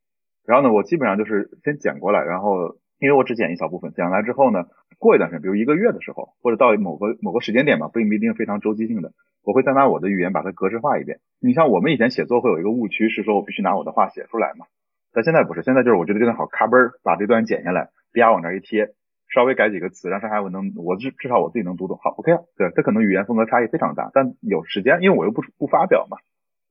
[0.45, 2.77] 然后呢，我基本上就是先剪过来，然后。
[3.03, 4.67] 因为我只剪一小部分，剪完之后呢，
[5.03, 9.11] 过一段时间，比如一个月的时候，或者到某个某个时间点吧，并不一定非常周期性的，
[9.43, 11.19] 我会再拿我的语言把它格式化一遍。
[11.41, 14.67] 你像我们以前写作会有一个误区，是说我必须拿我的话写出来嘛，
[15.13, 18.95] 但现在不是，现在就是我觉得这段好咔嘣，把这段剪下来，啪往那一贴，
[19.35, 22.45] 稍微改几个词，让上海文能，我至至少我自己能读懂，好，OK 了。
[22.57, 26.19] 对，这可能语言风格差异非常大，但有时间，因为我又不不发表嘛，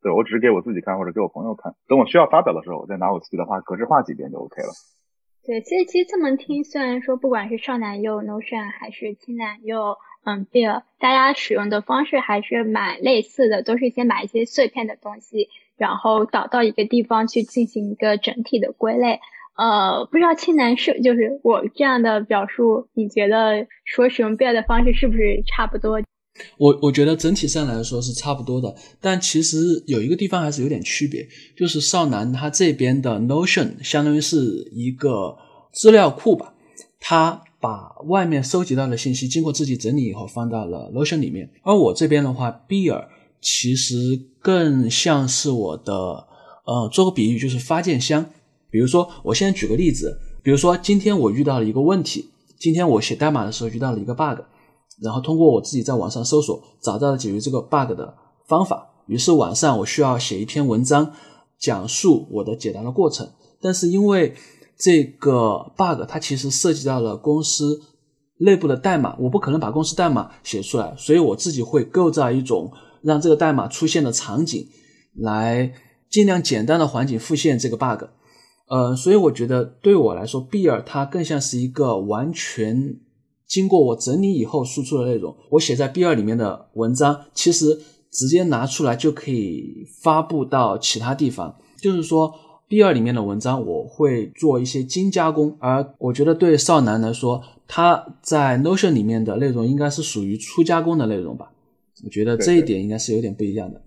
[0.02, 4.72] 对我只是给我自己看或者给我朋友看，等我需要发表的时候，我再拿我自己的话格式化几遍就 OK 了。
[5.44, 19.20] 对，其实其实这么听，虽然说不管是少男优 Notion 还是青男优嗯 Bear，大家使用的方式还是蛮类似的，都是先把一些碎片的东西，然后导到一个地方去进行一个整体的归类。
[19.58, 26.02] 呃，不知道青男是就是我这样的表述，你觉得说使用 Bear 的方式是不是差不多？
[26.58, 35.38] 我我觉得整体上来说是差不多的，但其实有一个地方还是有点区别，就是少男他这边的 Notion 相当于是一个
[35.72, 36.54] 资料库吧，
[37.00, 43.06] 他把外面收集到的信息经过自己整理以后放到了 Notion 里面，而我这边的话，Bear
[43.42, 45.94] 其实更像是我的，
[46.66, 48.26] 呃，做个比喻就是发件箱。
[48.70, 54.40] 比如说，我现在举个例子，比如说今天我遇到了一个问题，今天我写代码的时候遇到了一个 bug。
[55.02, 58.14] 然后通过我自己在网上搜索，找到了解决这个 bug 的
[58.48, 58.88] 方法。
[59.08, 61.12] 于是晚上我需要写一篇文章，
[61.58, 63.28] 讲述我的解答的过程。
[63.60, 64.36] 但是因为
[64.78, 67.82] 这个 bug 它其实涉及到了公司
[68.38, 74.68] 内部的代码，我不可能把公司代码写出来，所以我自己会构造一种让这个代码出现的场景，
[75.16, 75.74] 来
[76.10, 78.06] 尽量简单的环境复现这个 bug。
[78.70, 83.00] 呃，所以我觉得对我来说，比尔它更像是一个完全。
[83.52, 87.78] 经过我整理以后输出的内容，我写在 B 二里面的文章，其实
[88.10, 91.58] 直接拿出来就可以发布到其他地方。
[91.76, 92.34] 就是说
[92.70, 101.52] ，B 二里面的文章我会做一些精加工，而我觉得对少男来说，他在 Notion 里面的内容应该是属于初加工的内容吧？
[102.06, 103.82] 我觉得这一点应该是有点不一样的。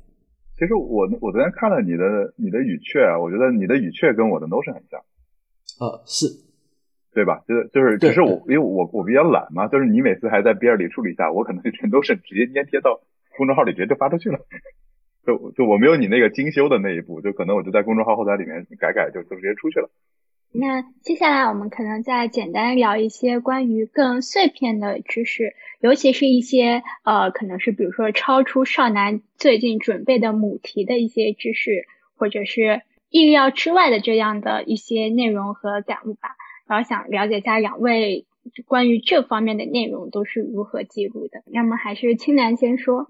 [0.58, 5.00] 其实我我昨天看了你的你的语雀啊，我觉得你的语雀跟我的 Notion 很像。
[5.80, 6.43] 呃，是。
[7.14, 7.42] 对吧？
[7.46, 13.00] 就是就是，只是我因为我我比较懒嘛，就是你每次还在 B 二里处理一下，我可能就全都是直接粘贴到
[13.36, 14.40] 公众号里，直接就发出去了。
[15.24, 19.88] 就就我没有你那个精修的那一步，就可能我就在公众号后台里面改改，就就直接出去了。
[20.52, 36.36] 那接下来我们可能再简单聊一些关于更碎片的知识，尤其是一些呃，可能是比如说超出少男最近准备的母题的一些知识，或者是意料之外的这样的一些内容和感悟吧。
[36.66, 38.26] 然后想了解一下两位
[38.66, 41.42] 关于这方面的内容都是如何记录的。
[41.46, 43.08] 那么还是青南先说。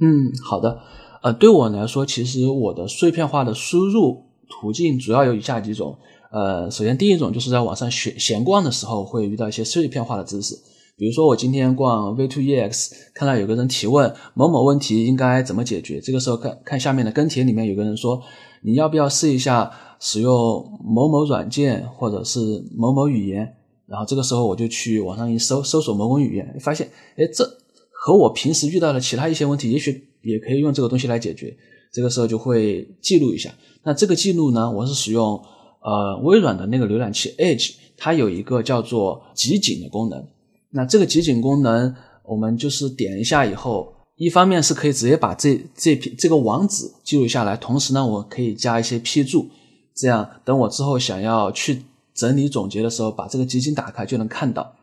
[0.00, 0.82] 嗯，好的。
[1.22, 5.98] 呃，对我来说，其实我的碎片化的输入途径主要有以下几种。
[6.30, 10.56] 呃，首先第一种就是在网上闲闲逛的时候会遇到一些碎片化的知识，
[10.96, 18.22] 比如说我今天逛 V2EX，看到有个人提问某某问题应该怎么解决，这个时候看看下面的跟帖里面有个人说，
[18.62, 19.70] 你要不要试一下？
[20.00, 20.32] 使用
[20.84, 23.54] 某某软件或者是某某语言，
[23.86, 27.42] 然后这个时候我就去网上一搜，搜索某某语言，发现，哎，这
[27.90, 31.56] 和我平时遇到的其他一些问题，也许也可以用这个东西来解决。
[31.90, 33.50] 这个时候就会记录一下。
[33.82, 35.40] 那这个记录呢，我是使用
[35.80, 40.26] 呃微软的那个浏览器 Edge，它有一个叫做集锦的功能。
[40.76, 49.48] 那这个集锦功能，我们就是点一下以后，一方面是可以直接把这这篇这个网址记录下来，同时呢，我可以加一些批注。
[49.94, 51.82] 这样，等我之后想要去
[52.12, 54.74] 整理总结的时候，把这个集锦打开就能看到。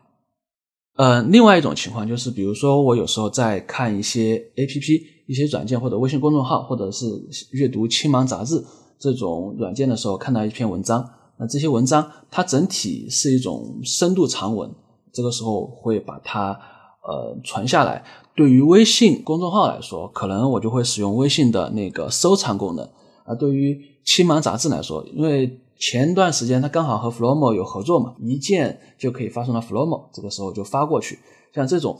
[0.96, 7.04] 呃，另外一种情况就是，比如说我有时候在看一些 A P P、一些软件或者微信公众号，或者是
[7.50, 8.64] 阅读青芒杂志
[8.98, 11.06] 这种软件的时候，看到一篇文章，
[11.38, 14.70] 那这些文章它整体是一种深度长文，
[15.12, 16.58] 这个时候会把它
[17.02, 18.04] 呃传下来。
[18.34, 22.88] 对于微信公众号来说，可能我就会使用微信的那个收藏功能，
[23.24, 31.18] 而对于青芒杂志来说，因为前段时间它刚好和 Flomo 有合作嘛，一键就可以发送到 Flomo，这个时候就发过去。
[31.54, 31.98] 像这种，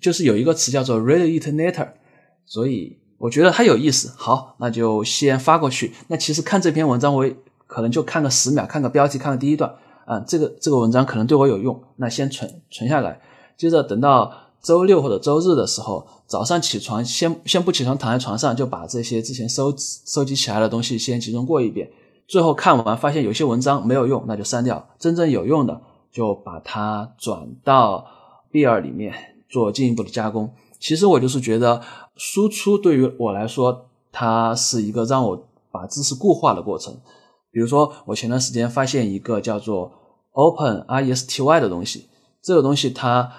[0.00, 1.92] 就是有一个词叫做 Read It Later，
[2.44, 4.12] 所以我觉得它有意思。
[4.16, 5.92] 好，那就先发过去。
[6.08, 7.24] 那其实看这篇文章，我
[7.66, 9.74] 可能就看个十秒，看个标题，看个第一段，
[10.10, 13.20] 啊，这个这个文章可能对我有用，那先存存下来，
[13.56, 21.88] 接着等到周六或者周日的时候，早上起床先先不起床，躺在床上就把这些之前收收集起来的东西先集中过一遍，
[22.26, 28.04] 最后看完发现有些文章没有用，那就删掉，真正有用的就把它转到
[28.50, 29.14] B 二里面
[29.48, 30.52] 做进一步的加工。
[30.80, 31.80] 其实我就是觉得
[32.16, 36.98] 输出对于我来说，它是一个让我把知识固化的过程。
[37.52, 39.92] 比如说，我前段时间发现一个叫做
[40.40, 42.06] Open RESTY 的东西，
[42.42, 43.30] 这个东西它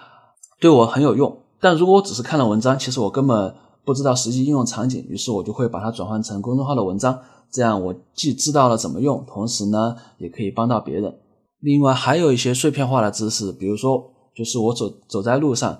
[0.59, 1.35] 对我很有用。
[1.59, 7.19] 但如果我只是看了文章，其实我根本不知道实际应用场景，于是我就会把它转换成公众号的文章，
[7.51, 11.17] 这样我既知道了怎么用，同时呢也可以帮到别人。
[11.61, 14.03] 另外还有一些碎片化的知识，比如说
[14.35, 15.79] 就是我走走在路上，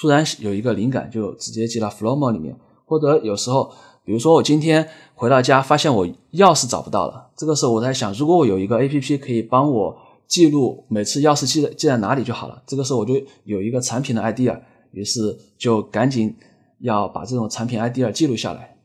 [0.00, 3.72] 突然有一个灵感，就直接记到 Flomo 里面，或者有时候。
[4.04, 7.30] 比如说，我今天回到家，发现我钥匙找不到了。
[7.36, 9.96] 这个时候，我在想，如果我有一个 A P P 可以帮我
[10.32, 12.62] 记录每次钥匙记在记在哪里就好了。
[12.66, 13.12] 这个时候，我就
[13.44, 14.58] 有一个产品的 idea，
[14.92, 15.20] 于是
[15.58, 16.34] 就赶紧
[16.80, 18.78] 要把这种产品 idea 记录下来。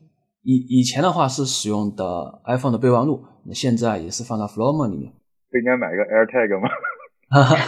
[0.43, 5.13] 以以前的话是使用的 iPhone 的备忘录，那现在也是放到 Flomo 里面。
[5.49, 6.67] 不应该买个 AirTag 吗
[7.29, 7.55] 哈哈？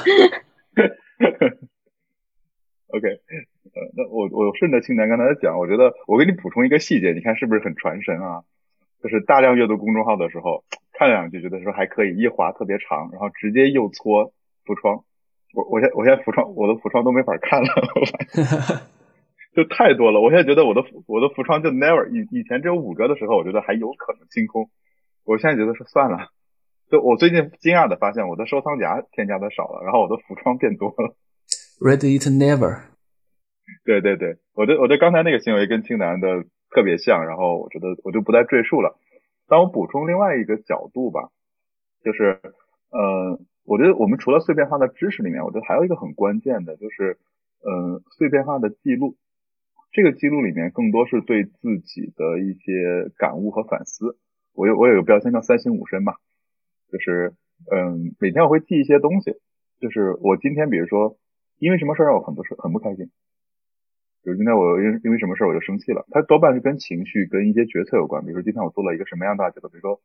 [2.91, 3.07] OK。
[3.07, 8.43] 呃，那我我顺着青南刚才讲，我觉得我给你补充一个细节，你看是不是很传神啊？
[9.01, 14.33] 就是大量阅读公众号的时候，看两句觉得说还可以，一划特别长，然后直接右搓
[14.65, 15.03] 浮窗。
[15.55, 17.69] 我我现我现在浮窗我的浮窗都没法看了，
[19.55, 20.21] 就太多了。
[20.21, 24.69] 我现在觉得我的我的浮窗就 never 以以前只有五个的时候，我觉得还有可能清空。
[25.25, 26.29] 我现在觉得说算了。
[26.91, 31.15] 就我最近惊讶的发现，我的收藏夹添加的少了，然后我的浮窗变多了。
[31.79, 32.81] Read it never。
[33.85, 38.97] 对对对，我的我的刚才那个行为跟青楠的特别像，然后我觉得我就不再赘述了。
[39.47, 41.29] 但我补充另外一个角度吧，
[42.03, 42.39] 就是
[42.91, 47.17] 呃，我觉得我们除了碎片化的知识里面，我觉得还有一个很关键的，就是
[47.61, 49.17] 呃碎片化的记录。
[49.91, 54.17] 这个记录里面更多是对自己的一些感悟和反思。
[54.53, 56.13] 我有我有个标签叫三省吾身嘛，
[56.91, 57.33] 就是
[57.71, 59.33] 嗯每天我会记一些东西，
[59.79, 61.17] 就是我今天比如说
[61.57, 63.09] 因为什么事让我很不很不开心。
[64.23, 68.23] 比如今天我因因为什么事我就生气了，它多半是跟情绪跟一些决策有关。
[68.23, 69.99] 比如说今天我做了一个什么样的决策，比如说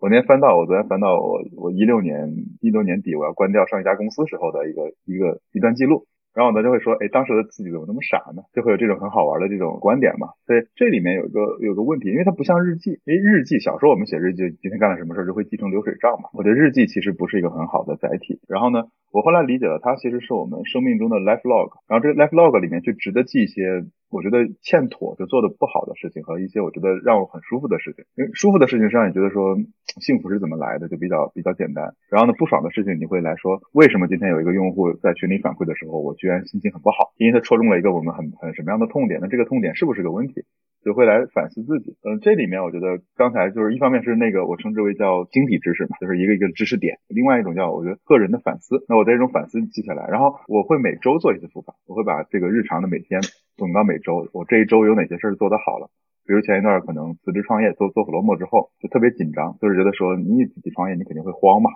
[0.00, 6.06] 我那天翻到我昨天翻到我我一六年一六年底我要关掉上一家公司时候的一个一个一段记录。
[6.34, 8.42] 然后呢就会说，哎，当时的自己怎么那么傻呢？
[8.54, 10.28] 就会有这种很好玩的这种观点嘛。
[10.46, 13.00] 所以这里面有一个有个问题，因为它不像日记。
[13.04, 16.30] 因为日记小时候我们写日记，今天干了什么事就会记成流水账嘛。
[16.34, 18.40] 我觉得日记其实不是一个很好的载体。
[18.48, 21.70] 然后呢，我后来理解了，它其实是我们生命中的 life log。
[21.88, 23.84] 然后这个 life log 里面就值得记一些。
[24.10, 29.56] 我觉得欠妥就做的不好的事情和一些我觉得让我很舒服的事情，因为舒服的事情上你觉得说
[30.00, 40.44] 幸福是怎么来的就比较比较简单，然后呢不爽的事情你会来说为什么今天有一个用户在群里反馈的时候我居然心情很不好，因为他戳中了一个我们很很什么样的痛点，那这个痛点是不是个问题？
[40.84, 41.96] 就会来反思自己。
[42.02, 48.84] 嗯，这里面我觉得刚才就是一方面是那个我称之为叫晶体知识嘛，就是一个一个知识点；另外一种叫我觉得个人的反思。
[48.88, 53.20] 那我这种反思你记下来，然后我会每周做一次复盘，我会把这个日常的每天
[53.56, 55.90] 总到每周，我这一周有哪些事儿做得好了。
[56.26, 61.70] 比如前一段可能辞职创业做做普罗莫之后就特别紧张，就是觉得说你自己创业你肯定会慌嘛，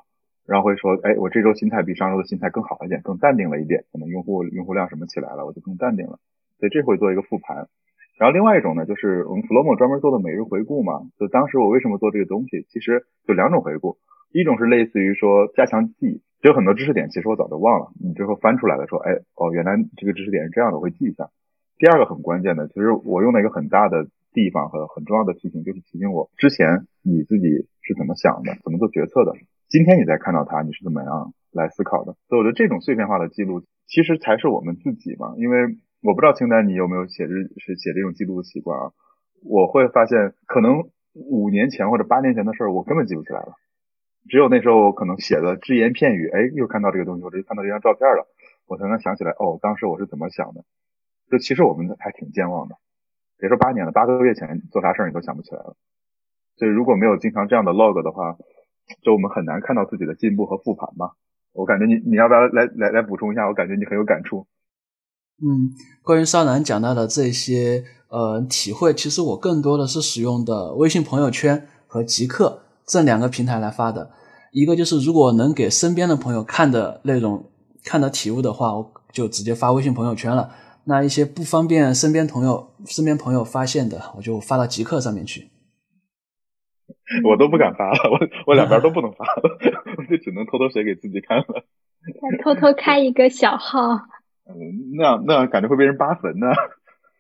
[0.47, 6.19] 然后会说哎我这周心态比上周的心态更好一点，更淡定了一点，可能用户用户量什么起来了，我就更淡定了。
[6.59, 7.67] 所以这会做一个复盘。
[8.23, 11.11] 然后另外一种呢，就是我们 Flomo 专门做的每日回顾嘛。
[11.19, 13.99] 就当时我为什么做这个东西，其实就两种回顾，
[14.31, 21.31] 一种是类似于说加强记忆，有很多知识点其实我早就忘了，你最后翻出来了说，哎，哦，原来这个知识点是这样的，我会记一下。
[21.79, 27.49] 第二个很关键的，其实我用了一个很大的地方和很重要的提醒，就是提醒我之前你自己
[27.83, 29.35] 是怎么想的，怎么做决策的，
[29.69, 32.15] 今天你再看到它，你是怎么样来思考的。
[32.29, 35.75] 所以我觉得这种碎片化的记录，其实才是我们自己嘛，因为。
[36.03, 38.91] 我不知道清单你有没有写日是写这种记录的习惯啊？
[39.45, 43.55] 我会发现可能五年前或者八年前的事儿我根本记不起来了，
[44.29, 48.27] 只有那时候我可能写的只言片语，哎，又看到这个东西，或者看到这张照片了，
[48.67, 50.65] 我才能想起来哦，当时我是怎么想的。
[51.31, 52.75] 就其实我们还挺健忘的，
[53.39, 55.77] 别说八年了，八个月前做啥事儿你都想不起来了。
[56.57, 58.37] 所以如果没有经常这样的 log 的话，
[59.03, 61.13] 就我们很难看到自己的进步和复盘吧。
[61.53, 63.47] 我感觉你你要不要来来来补充一下？
[63.47, 64.47] 我感觉你很有感触。
[65.41, 65.71] 嗯，
[66.03, 74.11] 关于少男讲到的这些呃体会，其实我更多的是使用的微信朋友圈和极客这两个平台来发的。
[74.53, 77.51] 一个就是如果能给身边的朋友看的内容、
[77.85, 80.55] 看的体悟的话，我就直接发微信朋友圈了。
[80.85, 85.51] 那一些不方便身边朋友、身边朋友发现的，我就发到极客上面去。
[87.25, 89.43] 我都不敢发了，我我两边都不能发了，
[89.97, 91.65] 我就只能偷偷写给自己看了。
[92.05, 93.79] 再偷偷开一个小号。
[94.97, 96.49] 那样那样感觉会被人扒坟呢，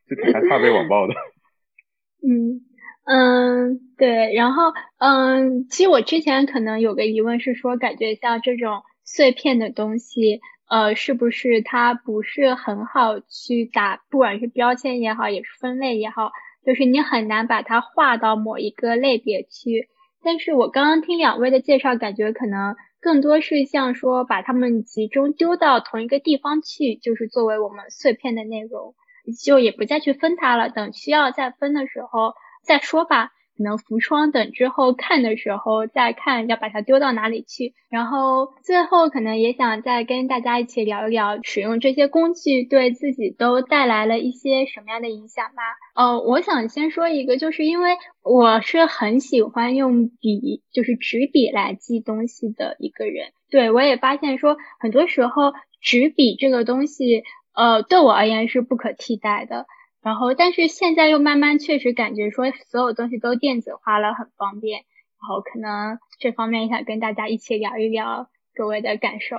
[0.08, 1.14] 就挺害怕被网暴的。
[2.24, 2.60] 嗯
[3.04, 16.30] 嗯，对，然后嗯，其实我之前可能有个疑问是说，感觉像这种碎片的东西，呃，是不是它不是很好去打，不管是标签也好，也是分类也好，
[16.64, 19.88] 就是你很难把它划到某一个类别去。
[20.22, 28.94] 但是我刚刚听两位的介绍，感觉可能更多是像说把它们集中丢到同一个地方去，就是作为我们碎片的内容。
[29.40, 32.34] 就也不再去分它了，等需要再分的时候
[32.64, 33.30] 再说吧。
[33.56, 37.74] 可能浮窗等之后看的时候再看，要把它丢到哪里去。
[37.90, 45.62] 然后最后可能也想再跟大家一起聊一聊，使用这些工具对自己都带来了一些什么样的影响吧。
[45.94, 53.32] 呃，我想先说一个，就是因为我是很喜欢用笔，就是纸笔来记东西的一个人。
[53.50, 57.22] 对我也发现说，很多时候纸笔这个东西。
[57.54, 59.66] 呃，对我而言是不可替代的。
[60.02, 64.80] 然后，但是现在又慢慢确实感觉说，所有东西都电子化了，很方便。
[65.20, 69.36] 然后，可能这方面也想跟大家一起聊一聊各位的感受。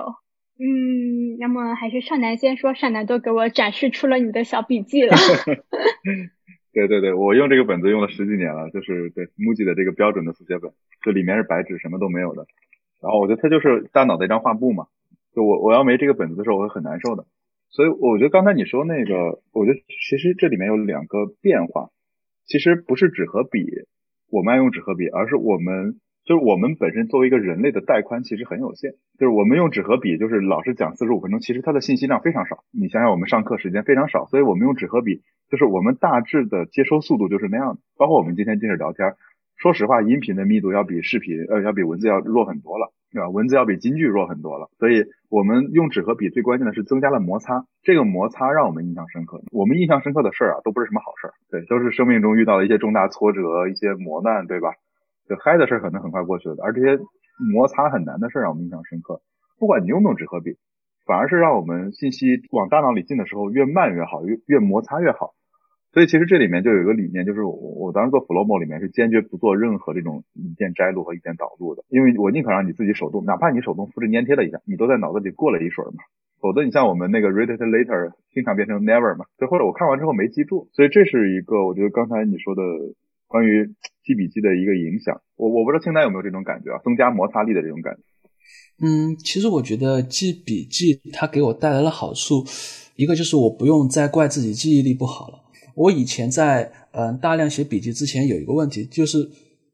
[0.58, 5.14] 嗯，那么还是少男先说，少男都给我展示出了你的小笔记了。
[6.72, 10.72] 对对对，我用这个本子用了十几年了，就是对 MUJI 的这个标准的速写本，
[11.04, 12.46] 就里面是白纸，什么都没有的。
[13.02, 14.86] 然后我觉得它就是大脑的一张画布嘛。
[15.34, 17.26] 就我我要没这个本子的时候，我会很难受的。
[17.70, 21.90] 所以我觉得刚才你说那个，我觉得其实这里面有两个变化，
[22.46, 23.66] 其实不是纸和笔，
[24.30, 32.64] 我们爱用纸和笔，而是我们就是我们本身作为一个人类的带宽其实很有限，就是我们用纸和笔，就是老师讲四十五分钟，其实它的信息量非常少。
[32.72, 37.80] 你想想我们上课时间非常少，所以我们用纸和笔，就是我们大致的接收速度就是那样的。
[37.98, 39.14] 包括我们今天接着聊天，
[39.56, 42.92] 说实话，音频的密度要比视频呃要比文字要弱很多了。
[43.14, 43.30] 对吧？
[43.30, 49.40] 文字要比京剧弱很多了，所以我们用纸和笔最关键的是增加了摩擦，这个摩擦让我们印象深刻。
[49.52, 54.74] 我们印象深刻的事儿啊，都不是什么好事儿，对，都是生命中遇到了一些重大挫折、一些磨难，对吧？
[55.28, 56.98] 就嗨的事儿可能很快过去了，而这些
[57.52, 59.20] 摩擦很难的事儿让我们印象深刻。
[59.60, 60.56] 不管你用不用纸和笔，
[61.06, 65.34] 反而是让我们信息往大脑里进的时候越慢越好，越越摩擦越好。
[65.94, 76.02] 所以其实这里面就有一个理念，就是我我当时做 Flowmo 里面是坚决不做任何这种一键摘录和一键导入的，因为我宁可让你自己手动，哪怕你手动复制粘贴了一下，你都在脑子里过了一水嘛。
[76.40, 80.68] 否则你像我们那个 read it later 经常变成 never 嘛，就或者我看完之后没记住。
[80.72, 82.62] 所以这是一个我觉得刚才你说的
[83.28, 83.64] 关于
[84.04, 85.22] 记笔记的一个影响。
[85.36, 88.00] 我我不知道青丹有没有这种感觉啊，增加摩擦力的这种感觉。
[88.82, 92.44] 嗯，其实我觉得记笔记它给我带来了好处，
[92.96, 95.43] 一个就是我不用再怪自己记忆力不好了。
[95.74, 99.28] 我以前在嗯大量写笔记之前有一个问题，就是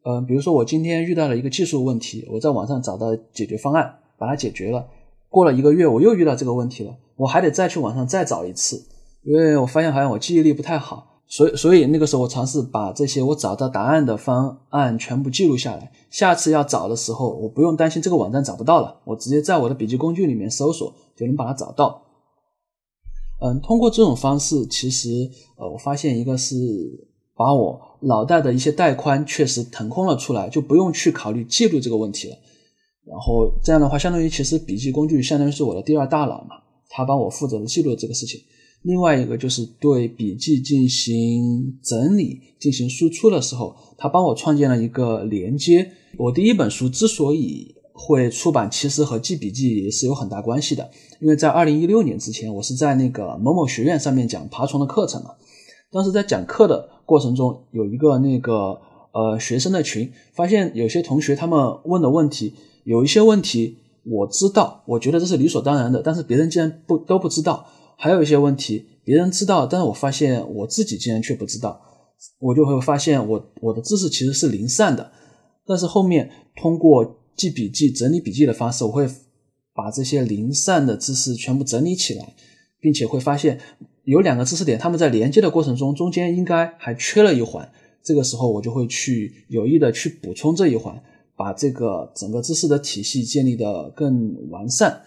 [0.04, 4.86] 嗯比如说我今天遇到了一个技术问题，我在网上找到解决方案，把它解决了。
[5.28, 8.82] 过了一个月，我又遇到这个问题了，我还得再去网上再找一次，
[9.22, 22.02] 因为我发现好像我记忆力不太好，所以所以那个时候我尝试把这些我找到答案的方案全部记录下来，下次要找的时候，我不用担心这个网站找不到了，我直接在我的笔记工具里面搜索就能把它找到。
[23.42, 26.54] 嗯，通过这种方式，其实呃，我发现一个是
[27.34, 32.36] 把我脑袋的一些带宽确实腾空了出来，就不用去考虑记录这个问题了。
[33.06, 36.56] 然后这样的话，相当于其实笔记工具相当于是我的第二大脑嘛，
[36.90, 38.38] 它帮我负责记录这个事情。
[38.82, 45.90] 另外一个就是对笔记进行整理、进行输出的时候，它帮我创建了一个连接。
[46.18, 50.90] 我第一本书之所以会出版，其实和记笔记也是有很大关系的。
[51.20, 55.30] 因为在二零一六年之前，我是在那个某某学院上面讲爬虫的课程嘛。
[55.92, 58.80] 当时在讲课的过程中，有一个那个
[59.12, 67.66] 呃学生的群，发现有些同学他们问的问题，有一些问题我知道，我觉得这是理所当然的，但是别人竟然不都不知道；
[67.98, 71.78] 还有一些问题别人知道，但是我发现我自己竟然却不知道，
[72.40, 75.12] 我就会发现我我的知识其实是零散的。
[75.66, 79.08] 但是后面通过记笔记、整理笔记的方式，我会。
[79.72, 82.34] 把这些零散的知识全部整理起来，
[82.80, 83.58] 并且会发现
[84.04, 87.66] 有两个知识点，他们在连接的过程中，中间应该还缺了一环。
[88.02, 91.00] 这个时候，我就会去有意的去补充这一环，
[91.36, 95.00] 把这个整个知识的体系建立的更完善。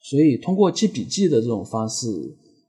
[0.00, 2.08] 所以，通过记笔记的这种方式，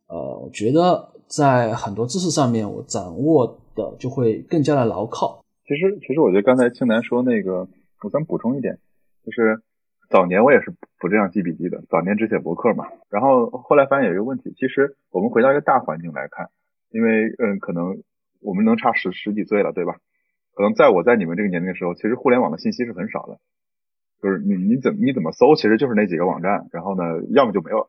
[0.08, 5.44] 呃，我觉得在很多知识上面，我掌握的就会更加的牢靠。
[5.66, 7.68] 其实，其实我觉得刚才青楠说那个，
[8.04, 8.78] 我想补充一点，
[9.26, 9.62] 就是。
[10.12, 12.88] 早年我也是不这样记笔记的，早年只写博客嘛。
[13.12, 16.50] 然后后来发现有一个问题，其实我们回到一个大环境来看，
[16.90, 18.02] 因为嗯，可能
[18.42, 19.98] 我们能差十十几岁了，对吧？
[20.56, 23.38] 可能在我在你们这个年龄的时候，其实互联网的信息是很少的，
[24.20, 27.88] 就是你你怎你怎么搜，其实就是那几个网站，然后呢，要么就没有，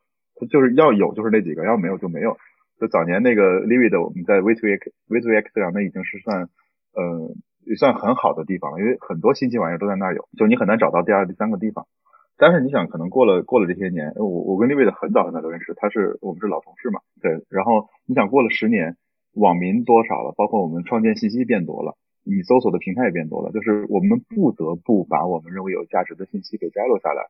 [0.51, 2.37] 就是要有就是那几个，要没有就没有。
[2.79, 6.51] 就早年那个 Livid，我们在 V2X V2X 上，那已经是算
[6.93, 7.35] 呃
[7.71, 11.87] 也算很好的地方了，因为很多新奇玩意都在那儿有，就你很难找到第二、第三个地方。
[12.37, 17.45] 但是你想，可能过了过了这些年，我我跟 Livid 很早很早就认识，他是我们是老同事嘛，对。
[17.49, 18.97] 然后你想过了十年，
[19.35, 21.95] 网民多少了，包括我们创建信息变多了，
[22.25, 27.29] 你搜索的平台也变多了，就是我们不得不把我们认为有价值的信息给摘录下来。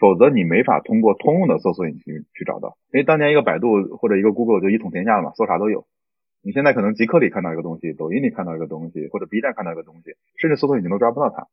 [0.00, 5.86] 否则你没法通过通用的搜索引擎去找到，因为当年一个百度或者一个 Google 就一统天下了嘛，搜啥都有。
[6.42, 11.48] 你现在可能极客里看到一个东西，抖音里看到一个东西，或者 B 站看到一个东西，甚至搜索引擎都抓不到它。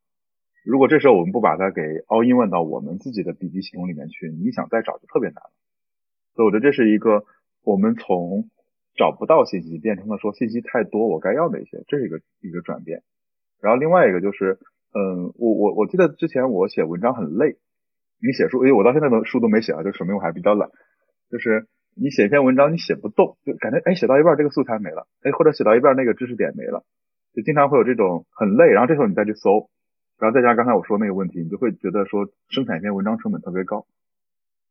[0.64, 5.42] 如果这时候我们不把它给 all in 问到我们自己的笔记系统里面去，你想再找就特别难。
[6.34, 7.26] 所以我觉得这是一个
[7.64, 8.50] 我们从
[8.96, 13.04] 找不到信息变成了说信息太多，我该要哪些，这是一个一个转变。
[13.62, 14.60] 然后另外一个就是，
[14.94, 17.58] 嗯，我我我记得之前我写文章很累。
[18.22, 20.70] 你写书，因为我到现在都书都没写啊，就说明我还比较懒。
[21.30, 21.68] 就是
[21.98, 26.84] 你写一篇文章，你写不动，就感觉哎，写到一半这个素材没了，哎，或者写到一半那个知识点没了，
[27.34, 28.68] 就经常会有这种很累。
[28.68, 29.70] 然后这时候你再去搜，
[30.20, 33.86] 然后再加上刚才我说那个问题，你就会觉得说生产一篇文章成本特别高。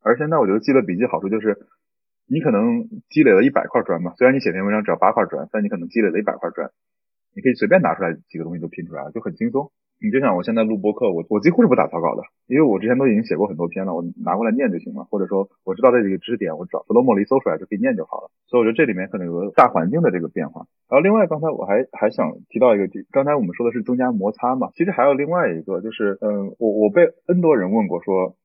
[0.02, 1.66] 而现在我觉得记了笔记好处就是，
[2.26, 6.70] 你可能积累了一百块砖嘛，虽然你写篇文章只要八块砖，但你可能积累了一百块砖，
[7.34, 9.72] 你可以随便拿出来几个东西都拼出来了，就很轻松。
[10.04, 18.28] 你就像我现在录播课，我我几乎是不打草稿的，因为我之前都已经写过很多篇了，我拿过来念就行了，或者说我知道这几个知识点，我找弗洛莫里搜出来就可以念就好了。
[18.46, 20.66] 所以我觉得这里面可能有个大环境的这个变化。
[20.90, 28.36] 然后另外刚才我还还想提到一个，刚才我们说的是增加摩擦嘛，其实还有另外一个就是，嗯，我我被 N 多人问过说，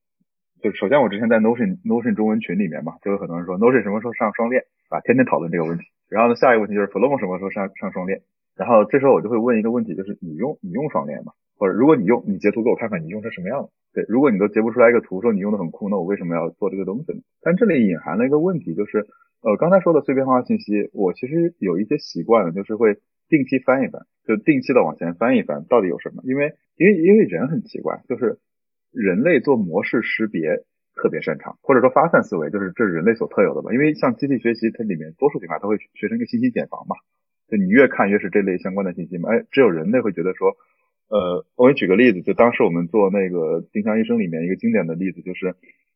[0.64, 5.84] 就首先我之前在 Notion Notion 中文群里面嘛，就有很多人说 Notion 什么时候上双链啊，天天讨论这个问题。
[6.08, 8.22] 然后呢，下一个问题就是弗洛莫什么时候上上双链？
[8.56, 11.32] 然后这时候我就会问一个问题，就是你用你用双链吗？
[11.60, 13.70] 或者如果你用，你截图给我看看，你用成什么样了？
[13.94, 17.20] 对，如果你都截不出来一个图，说你用的很酷，那我为什么要做这个东西呢？
[17.42, 19.06] 但这里隐含了一个问题，就是
[19.44, 26.24] 呃，刚才说的碎片化信息，我其实有一些习惯，就是会定期翻一翻，就定期的往前翻一翻，到底有什么？
[26.24, 28.40] 因为因为因为人很奇怪，就是
[28.94, 30.64] 人类做模式识别
[30.96, 33.74] 特别擅长，或者说发散思维，就是这是人类所特有的吧？
[33.74, 36.96] 因为像机器学习，它里面多数情况它会学成一个信息茧房嘛，
[37.50, 40.56] 就你越看越是这类相关的信息嘛，哎，只有人类会觉得说。
[41.10, 45.56] 呃，我给你举个例子，就当时我们做那个丁香医生里面一个经典的例子，就是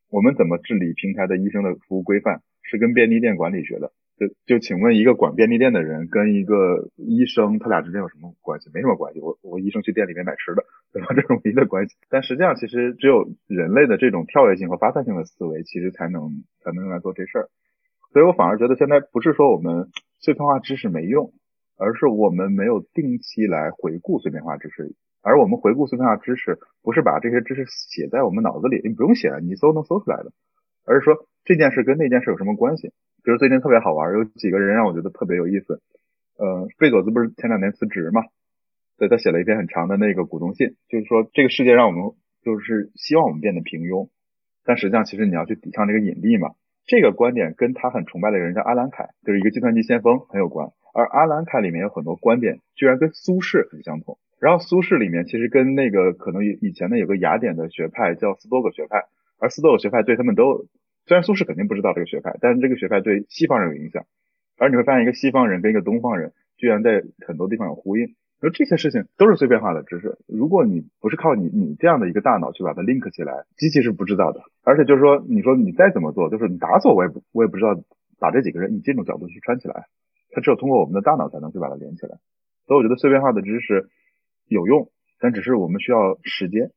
[0.09, 3.91] 我们怎么治理平台的医生的服务规范，是跟便利店管理学的。
[4.15, 8.69] 就就请问一个管便利店的人跟一个医生，他俩之间有什么关系？
[8.73, 9.19] 没什么关系。
[9.19, 11.07] 我我医生去店里面买吃的，对吧？
[11.15, 11.95] 这种唯一的关系。
[12.09, 17.49] 但实际上，其实只有人类的这种跳跃性和发散性的思维，其实才能才能用来做这事儿。
[18.13, 19.89] 所以我反而觉得现在不是说我们
[20.19, 21.33] 碎片化知识没用。
[21.77, 30.31] 而是我们没有定期来回顾碎片化知识，而我们回顾碎片化知识，不是把这些知识写在我们脑子里，你不用写了，你搜能搜出来的，
[30.85, 32.93] 而是说这件事跟那件事有什么关系。
[33.23, 35.81] 比如最近特别好玩，有几个人让我觉得特别有意思。
[36.37, 38.21] 呃，贝佐斯不是前两年辞职嘛？
[38.97, 42.11] 对他写了一篇很长的那个股东信，就是说这个世界让我们
[42.43, 44.09] 就是希望我们变得平庸，
[44.63, 46.51] 但实际上其实你要去抵抗这个引力嘛。
[46.85, 50.67] 这个观点跟他很崇拜的人叫阿兰凯，就是一个计算机先锋很有关。
[50.93, 54.17] 而阿兰凯里面有很多观点，居然跟苏轼很相同。
[54.39, 59.05] 然后苏轼里面其实跟那个可能以前的有个雅典的学派叫斯多葛学派，
[59.39, 60.67] 而斯多葛学派对他们都，
[61.07, 64.05] 虽然苏轼肯定不知道这个学派，但是这个学派对西方人有影响。
[64.57, 68.13] 而你会发现一个西方人跟一个东方人居然在很多地方有呼应。
[68.39, 74.41] 而这些事情都是碎片化的知识，如果你不是靠你你这样的一个大脑去把它 link 起来，机器是不知道的。
[74.63, 77.81] 而且就是说，你说你再怎么做，就是你打锁我也不我也不知道
[78.19, 79.85] 把这几个人以这种角度去穿起来。
[80.33, 82.17] 它只有通过我们的大脑才能去把它连起来，
[82.65, 83.87] 所以我觉得碎片化的知识
[84.49, 86.71] 有用，但只是我们需要时间，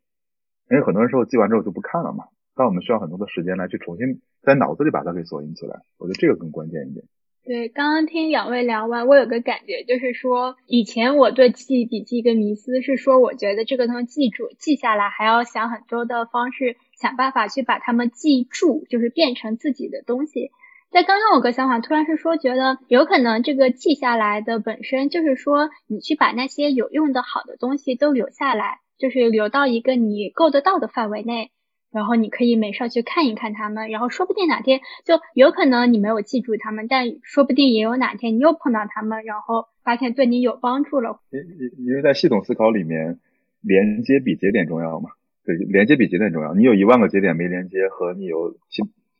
[0.70, 7.06] 因为很多人说记完之后就不看了嘛，但我们需要很多的时间来去重新在脑子里把它给锁印起来，我觉得这个更关键一点。
[7.44, 20.50] 对，刚刚听两位聊完，我有个感觉，就是说以前我对记笔记一个迷思是说，我觉得这个东西记住记下来，还要想很多的方式，想办法去把它们记住，就是变成自己的东西。
[20.90, 31.50] 在刚刚有个想法，突然是说，觉得有可能这个记下来的本身就是说，你去把那些有用的好的东西都留下来，就是留到一个你够得到的范围内，
[31.92, 41.20] 然后你可以没事去看一看他们，然后说不定哪天就有可能你没有记住他们，但说不定也有哪天你又碰到他们，然后发现对你有帮助了。
[41.30, 43.18] 因因因为在系统思考里面，
[43.60, 45.10] 连接比节点重要嘛？
[45.44, 46.54] 对，连接比节点重要。
[46.54, 48.56] 你有一万个节点没连接，和你有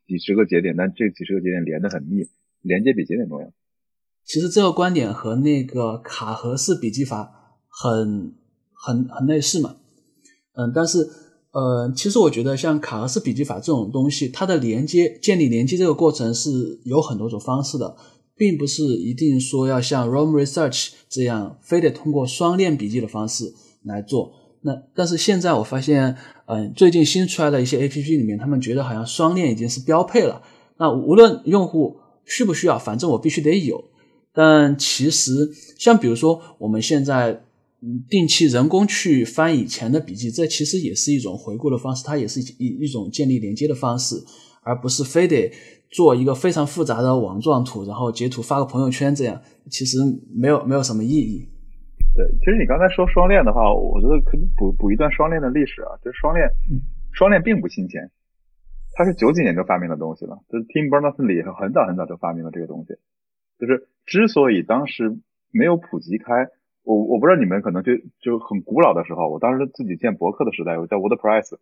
[0.06, 0.18] 几。
[0.18, 2.24] 十个节点，但这几十个节点连得很密，
[2.62, 3.52] 连接比节点重要。
[4.24, 8.34] 其实这个观点和那个卡盒式笔记法很
[8.72, 9.76] 很很类似嘛。
[10.54, 11.08] 嗯，但是
[11.52, 17.96] 呃，其实我觉得像卡盒式笔记法这种东西，它的连接建立连接这个过程是有很多种方式的，
[18.36, 23.52] 并不是一定说要像 Roam Research 这样，非得通过双链笔记的方式
[23.84, 24.32] 来做。
[24.66, 30.42] 那但是现在我发现，嗯，最近新出来的一些 A P P 里面，他们觉得好像双链已经是标配了。
[30.76, 33.84] 那无论用户需不需要，反正我必须得有。
[34.34, 35.48] 但其实
[35.78, 37.40] 像比如说我们现在
[38.10, 44.16] 定期人工去翻以前的笔记，这其实也是一种回顾的方式，它也是一一种建立连接的方式，
[44.62, 45.50] 而不是非得
[45.90, 49.40] 做一个非常复杂的网状图，然后截图发个朋友圈这样，
[49.70, 49.98] 其实
[50.34, 51.46] 没有没有什么意义。
[52.16, 56.00] 对，其实你刚才说双链的话，我觉得可以补补一段双链的历史啊。
[56.02, 56.48] 就是双链，
[57.12, 58.10] 双链并不新鲜，
[58.94, 60.40] 它是九几年就发明的东西了。
[60.48, 62.94] 就是 Tim Berners-Lee 很早很早就发明了这个东西。
[63.58, 65.18] 就是之所以当时
[65.52, 66.48] 没有普及开，
[66.84, 71.58] 我我不知道你们可能就就很古老的时候，我当时自己建博客的时代，我叫 WordPress，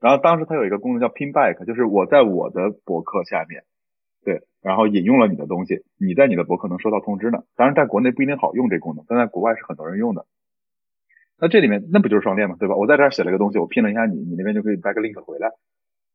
[0.00, 3.62] 然后当时它有一个功能叫 Pinback，就是我在我的博客下面。
[4.62, 7.42] 然后引用了你的东西，你在你的博客能收到通知呢。
[7.56, 10.24] 当然，在国内不一定好用这功能，但在国外是很多人用的。
[11.40, 12.54] 那这里面那不就是双链吗？
[12.60, 12.76] 对吧？
[12.76, 15.50] 我在这儿写了个东西，我拼了一下你，你那边就可以 back link 回来。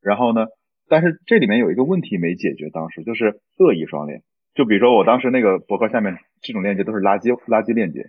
[0.02, 0.48] 然后呢，
[0.88, 4.22] 但是这里面有一个问题没解决，当时就是恶意双链。
[4.56, 8.08] 就比如说我当时那个博客下面这种链接都是垃圾垃圾链接，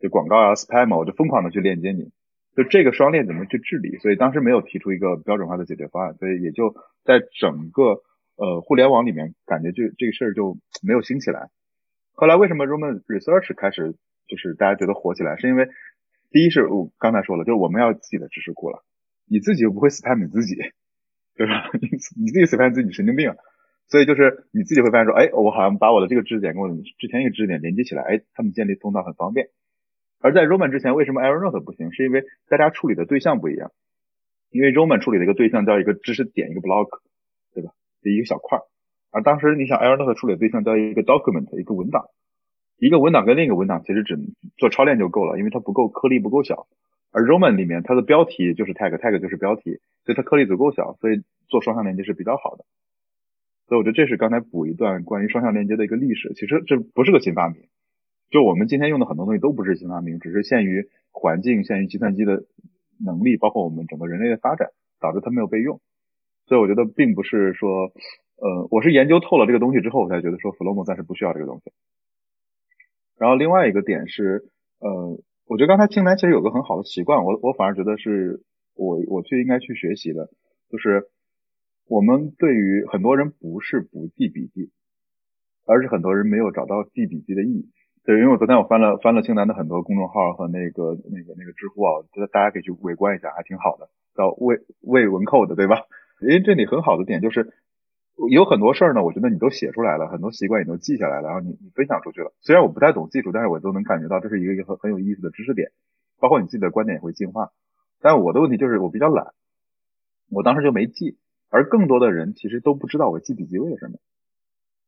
[0.00, 2.10] 就广告啊 spam，我就疯狂的去链接你。
[2.56, 3.98] 就这个双链怎么去治理？
[3.98, 8.00] 所以当时没有提出一个标准化的解决方案，所以也就在整个。
[8.40, 11.50] 呃，互联网里面感觉就这个事儿就没有兴起来。
[12.14, 15.36] 后来为什么 Roman Research 开始就是大家觉得火起来？
[15.36, 15.68] 是因为
[16.30, 18.82] 第一是我刚才说了，就是我们要自己的知识库了，
[19.28, 20.56] 你自己又不会 spam 你自己，
[21.36, 21.68] 对吧？
[21.76, 23.34] 你你自己 spam 自己神经病，
[23.88, 26.68] 所以就是你自己会发现说，哎，我好像把我的这个知识点跟我
[26.98, 29.48] 之前一个知识点连接起来，哎，他们建立通道很方便。
[30.18, 31.92] 而在 Roman 之前，为什么 Evernote 不行？
[31.92, 33.70] 是因为大家处理的对象不一样，
[34.48, 37.00] 因为 Roman 处理的一个对象叫一个知识点，一个 block。
[38.02, 38.58] 的一个小块，
[39.10, 42.06] 而当时你想，Evernote 处理对象叫一个 document，一个文档，
[42.78, 44.18] 一个文档跟另一个文档其实只
[44.56, 46.66] 做超链就够了，因为它不够颗粒不够小。
[47.12, 52.64] 而 Roman 里面它的标题就是 tag，tag 就是标题，所以它颗粒足够小，所以做双向连接是比较好的。
[53.66, 56.32] 所以我觉得这是刚才补一段关于双向连接的一个历史。
[56.34, 57.62] 其实这不是个新发明，
[58.30, 62.44] 就我们今天用的很多东西都不是新发明，只是限于环境、限于计算机的
[63.04, 64.70] 能力，包括我们整个人类的发展，
[65.00, 65.80] 导致它没有被用。
[66.50, 67.92] 所以我觉得并不是说，
[68.34, 71.70] 呃，我是研究透了这个东西之后，我才觉得说 Flomo 暂时不需要这个东西。
[73.16, 78.42] 然后另外一个点是，呃，我觉得刚才青南其实有个很好的习惯，我我反而觉得是
[78.74, 80.28] 我我去应该去学习的，
[80.68, 81.04] 就是
[81.86, 84.72] 我们对于很多人不是不记笔记，
[85.68, 87.70] 而是很多人没有找到记笔记的意义。
[88.02, 95.76] 对，因为我昨天我翻了翻了青南的很多公众号和那个那个那个知乎啊，觉得大家可以去围观一下，还挺好的，叫魏魏文扣的，对吧？
[96.20, 97.52] 因为这里很好的点就是，
[98.30, 102.32] 有很多事儿呢，我觉得你都写出来了，很多习惯你都记下来了，然后你你分享出去了。
[102.40, 105.70] 虽然我不太懂技术，但是我都能感觉到这是一个很很有意思的知识点，
[106.20, 107.50] 包括你自己的观点也会进化。
[108.00, 109.32] 但我的问题就是我比较懒，
[110.30, 111.18] 我当时就没记，
[111.48, 113.98] 而更多的人其实都不知道我记笔记为了什么。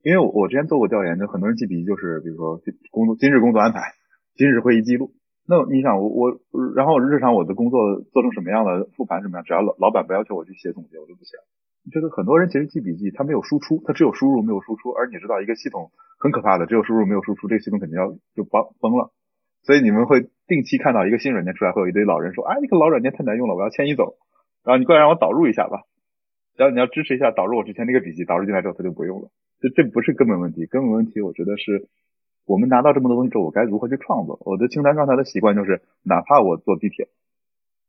[0.03, 2.61] 因为我我之前做过调研，就很多人记笔记就是比如说
[2.91, 3.95] 工作今日工作安排、
[4.35, 5.15] 今日会议记录。
[5.47, 6.41] 那你想我我，
[6.77, 11.37] 然后日常我的工作做成什么样的复盘什么样，只要老老板不要求我去写总结，我就不写。
[11.37, 11.43] 了。
[11.91, 14.91] 这个很多人其实记笔记，他没有输出，他只有输入没有输出。
[14.91, 15.91] 而你知道一个系统
[16.21, 19.11] 很可怕的，只有输入没有输出，这个系统肯定要就崩崩了。
[19.65, 24.15] 所以你们会定期看到一个新软件出来，会有一堆老人说，哎，那个老软件太难用了，我要迁移走。
[24.63, 25.83] 然后你过来让我导入一下吧，
[26.57, 29.29] 然后你要支持一下导入我之前那个笔记，导入进来之后他就不用了。
[29.61, 31.89] 这这不是根本问题，根本问题我觉得是。
[32.45, 34.39] 我们拿到这么多东西之后，我该如何去创作？
[34.45, 37.09] 我的清单刚才的习惯就是，哪怕我坐地铁，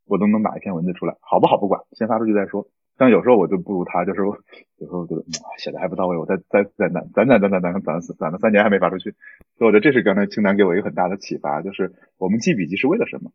[0.05, 2.67] 我都能打一篇文字出来，好不好不管，先发出去再说。
[2.95, 5.23] 但有时候我就不如他，就是有时候觉得
[5.57, 9.15] 写的还不到位，我再再再攒攒攒攒攒攒攒攒了三年还没发出去。
[9.57, 13.31] 所以我觉得这是刚才清单给我一个很大的启发，就是我们记笔记是为了什么，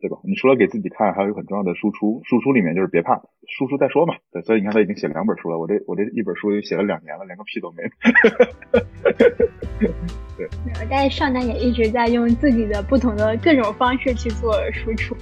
[0.00, 0.16] 对吧？
[0.22, 4.14] 你除了给自己看，还有一个很重要的输出，输出里面就是别怕，输出再说嘛。
[4.32, 7.82] 对，所以你看他已经写两本书了，我这我这一本书写了两年了，连个屁都没。
[10.36, 10.48] 对，
[10.88, 15.16] 但是上单也一直在用自己的不同的各种方式去做输出。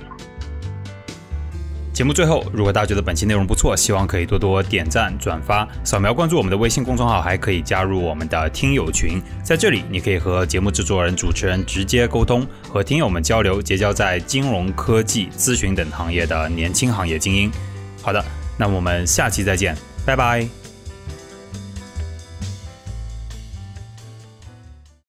[1.97, 9.18] 节目最后，如果大家觉得本期内容不错，希望可以多多点赞、转发、扫描关注我们的微信公众号，还可以加入我们的听友群。
[9.42, 17.51] 在这里，你可以和节目制作人、主持人直接沟通，和听友们交流，结交在金融科技、咨询等行业的年轻行业精英。
[18.03, 18.22] 好的，
[18.59, 19.74] 那我们下期再见，
[20.05, 20.65] 拜拜。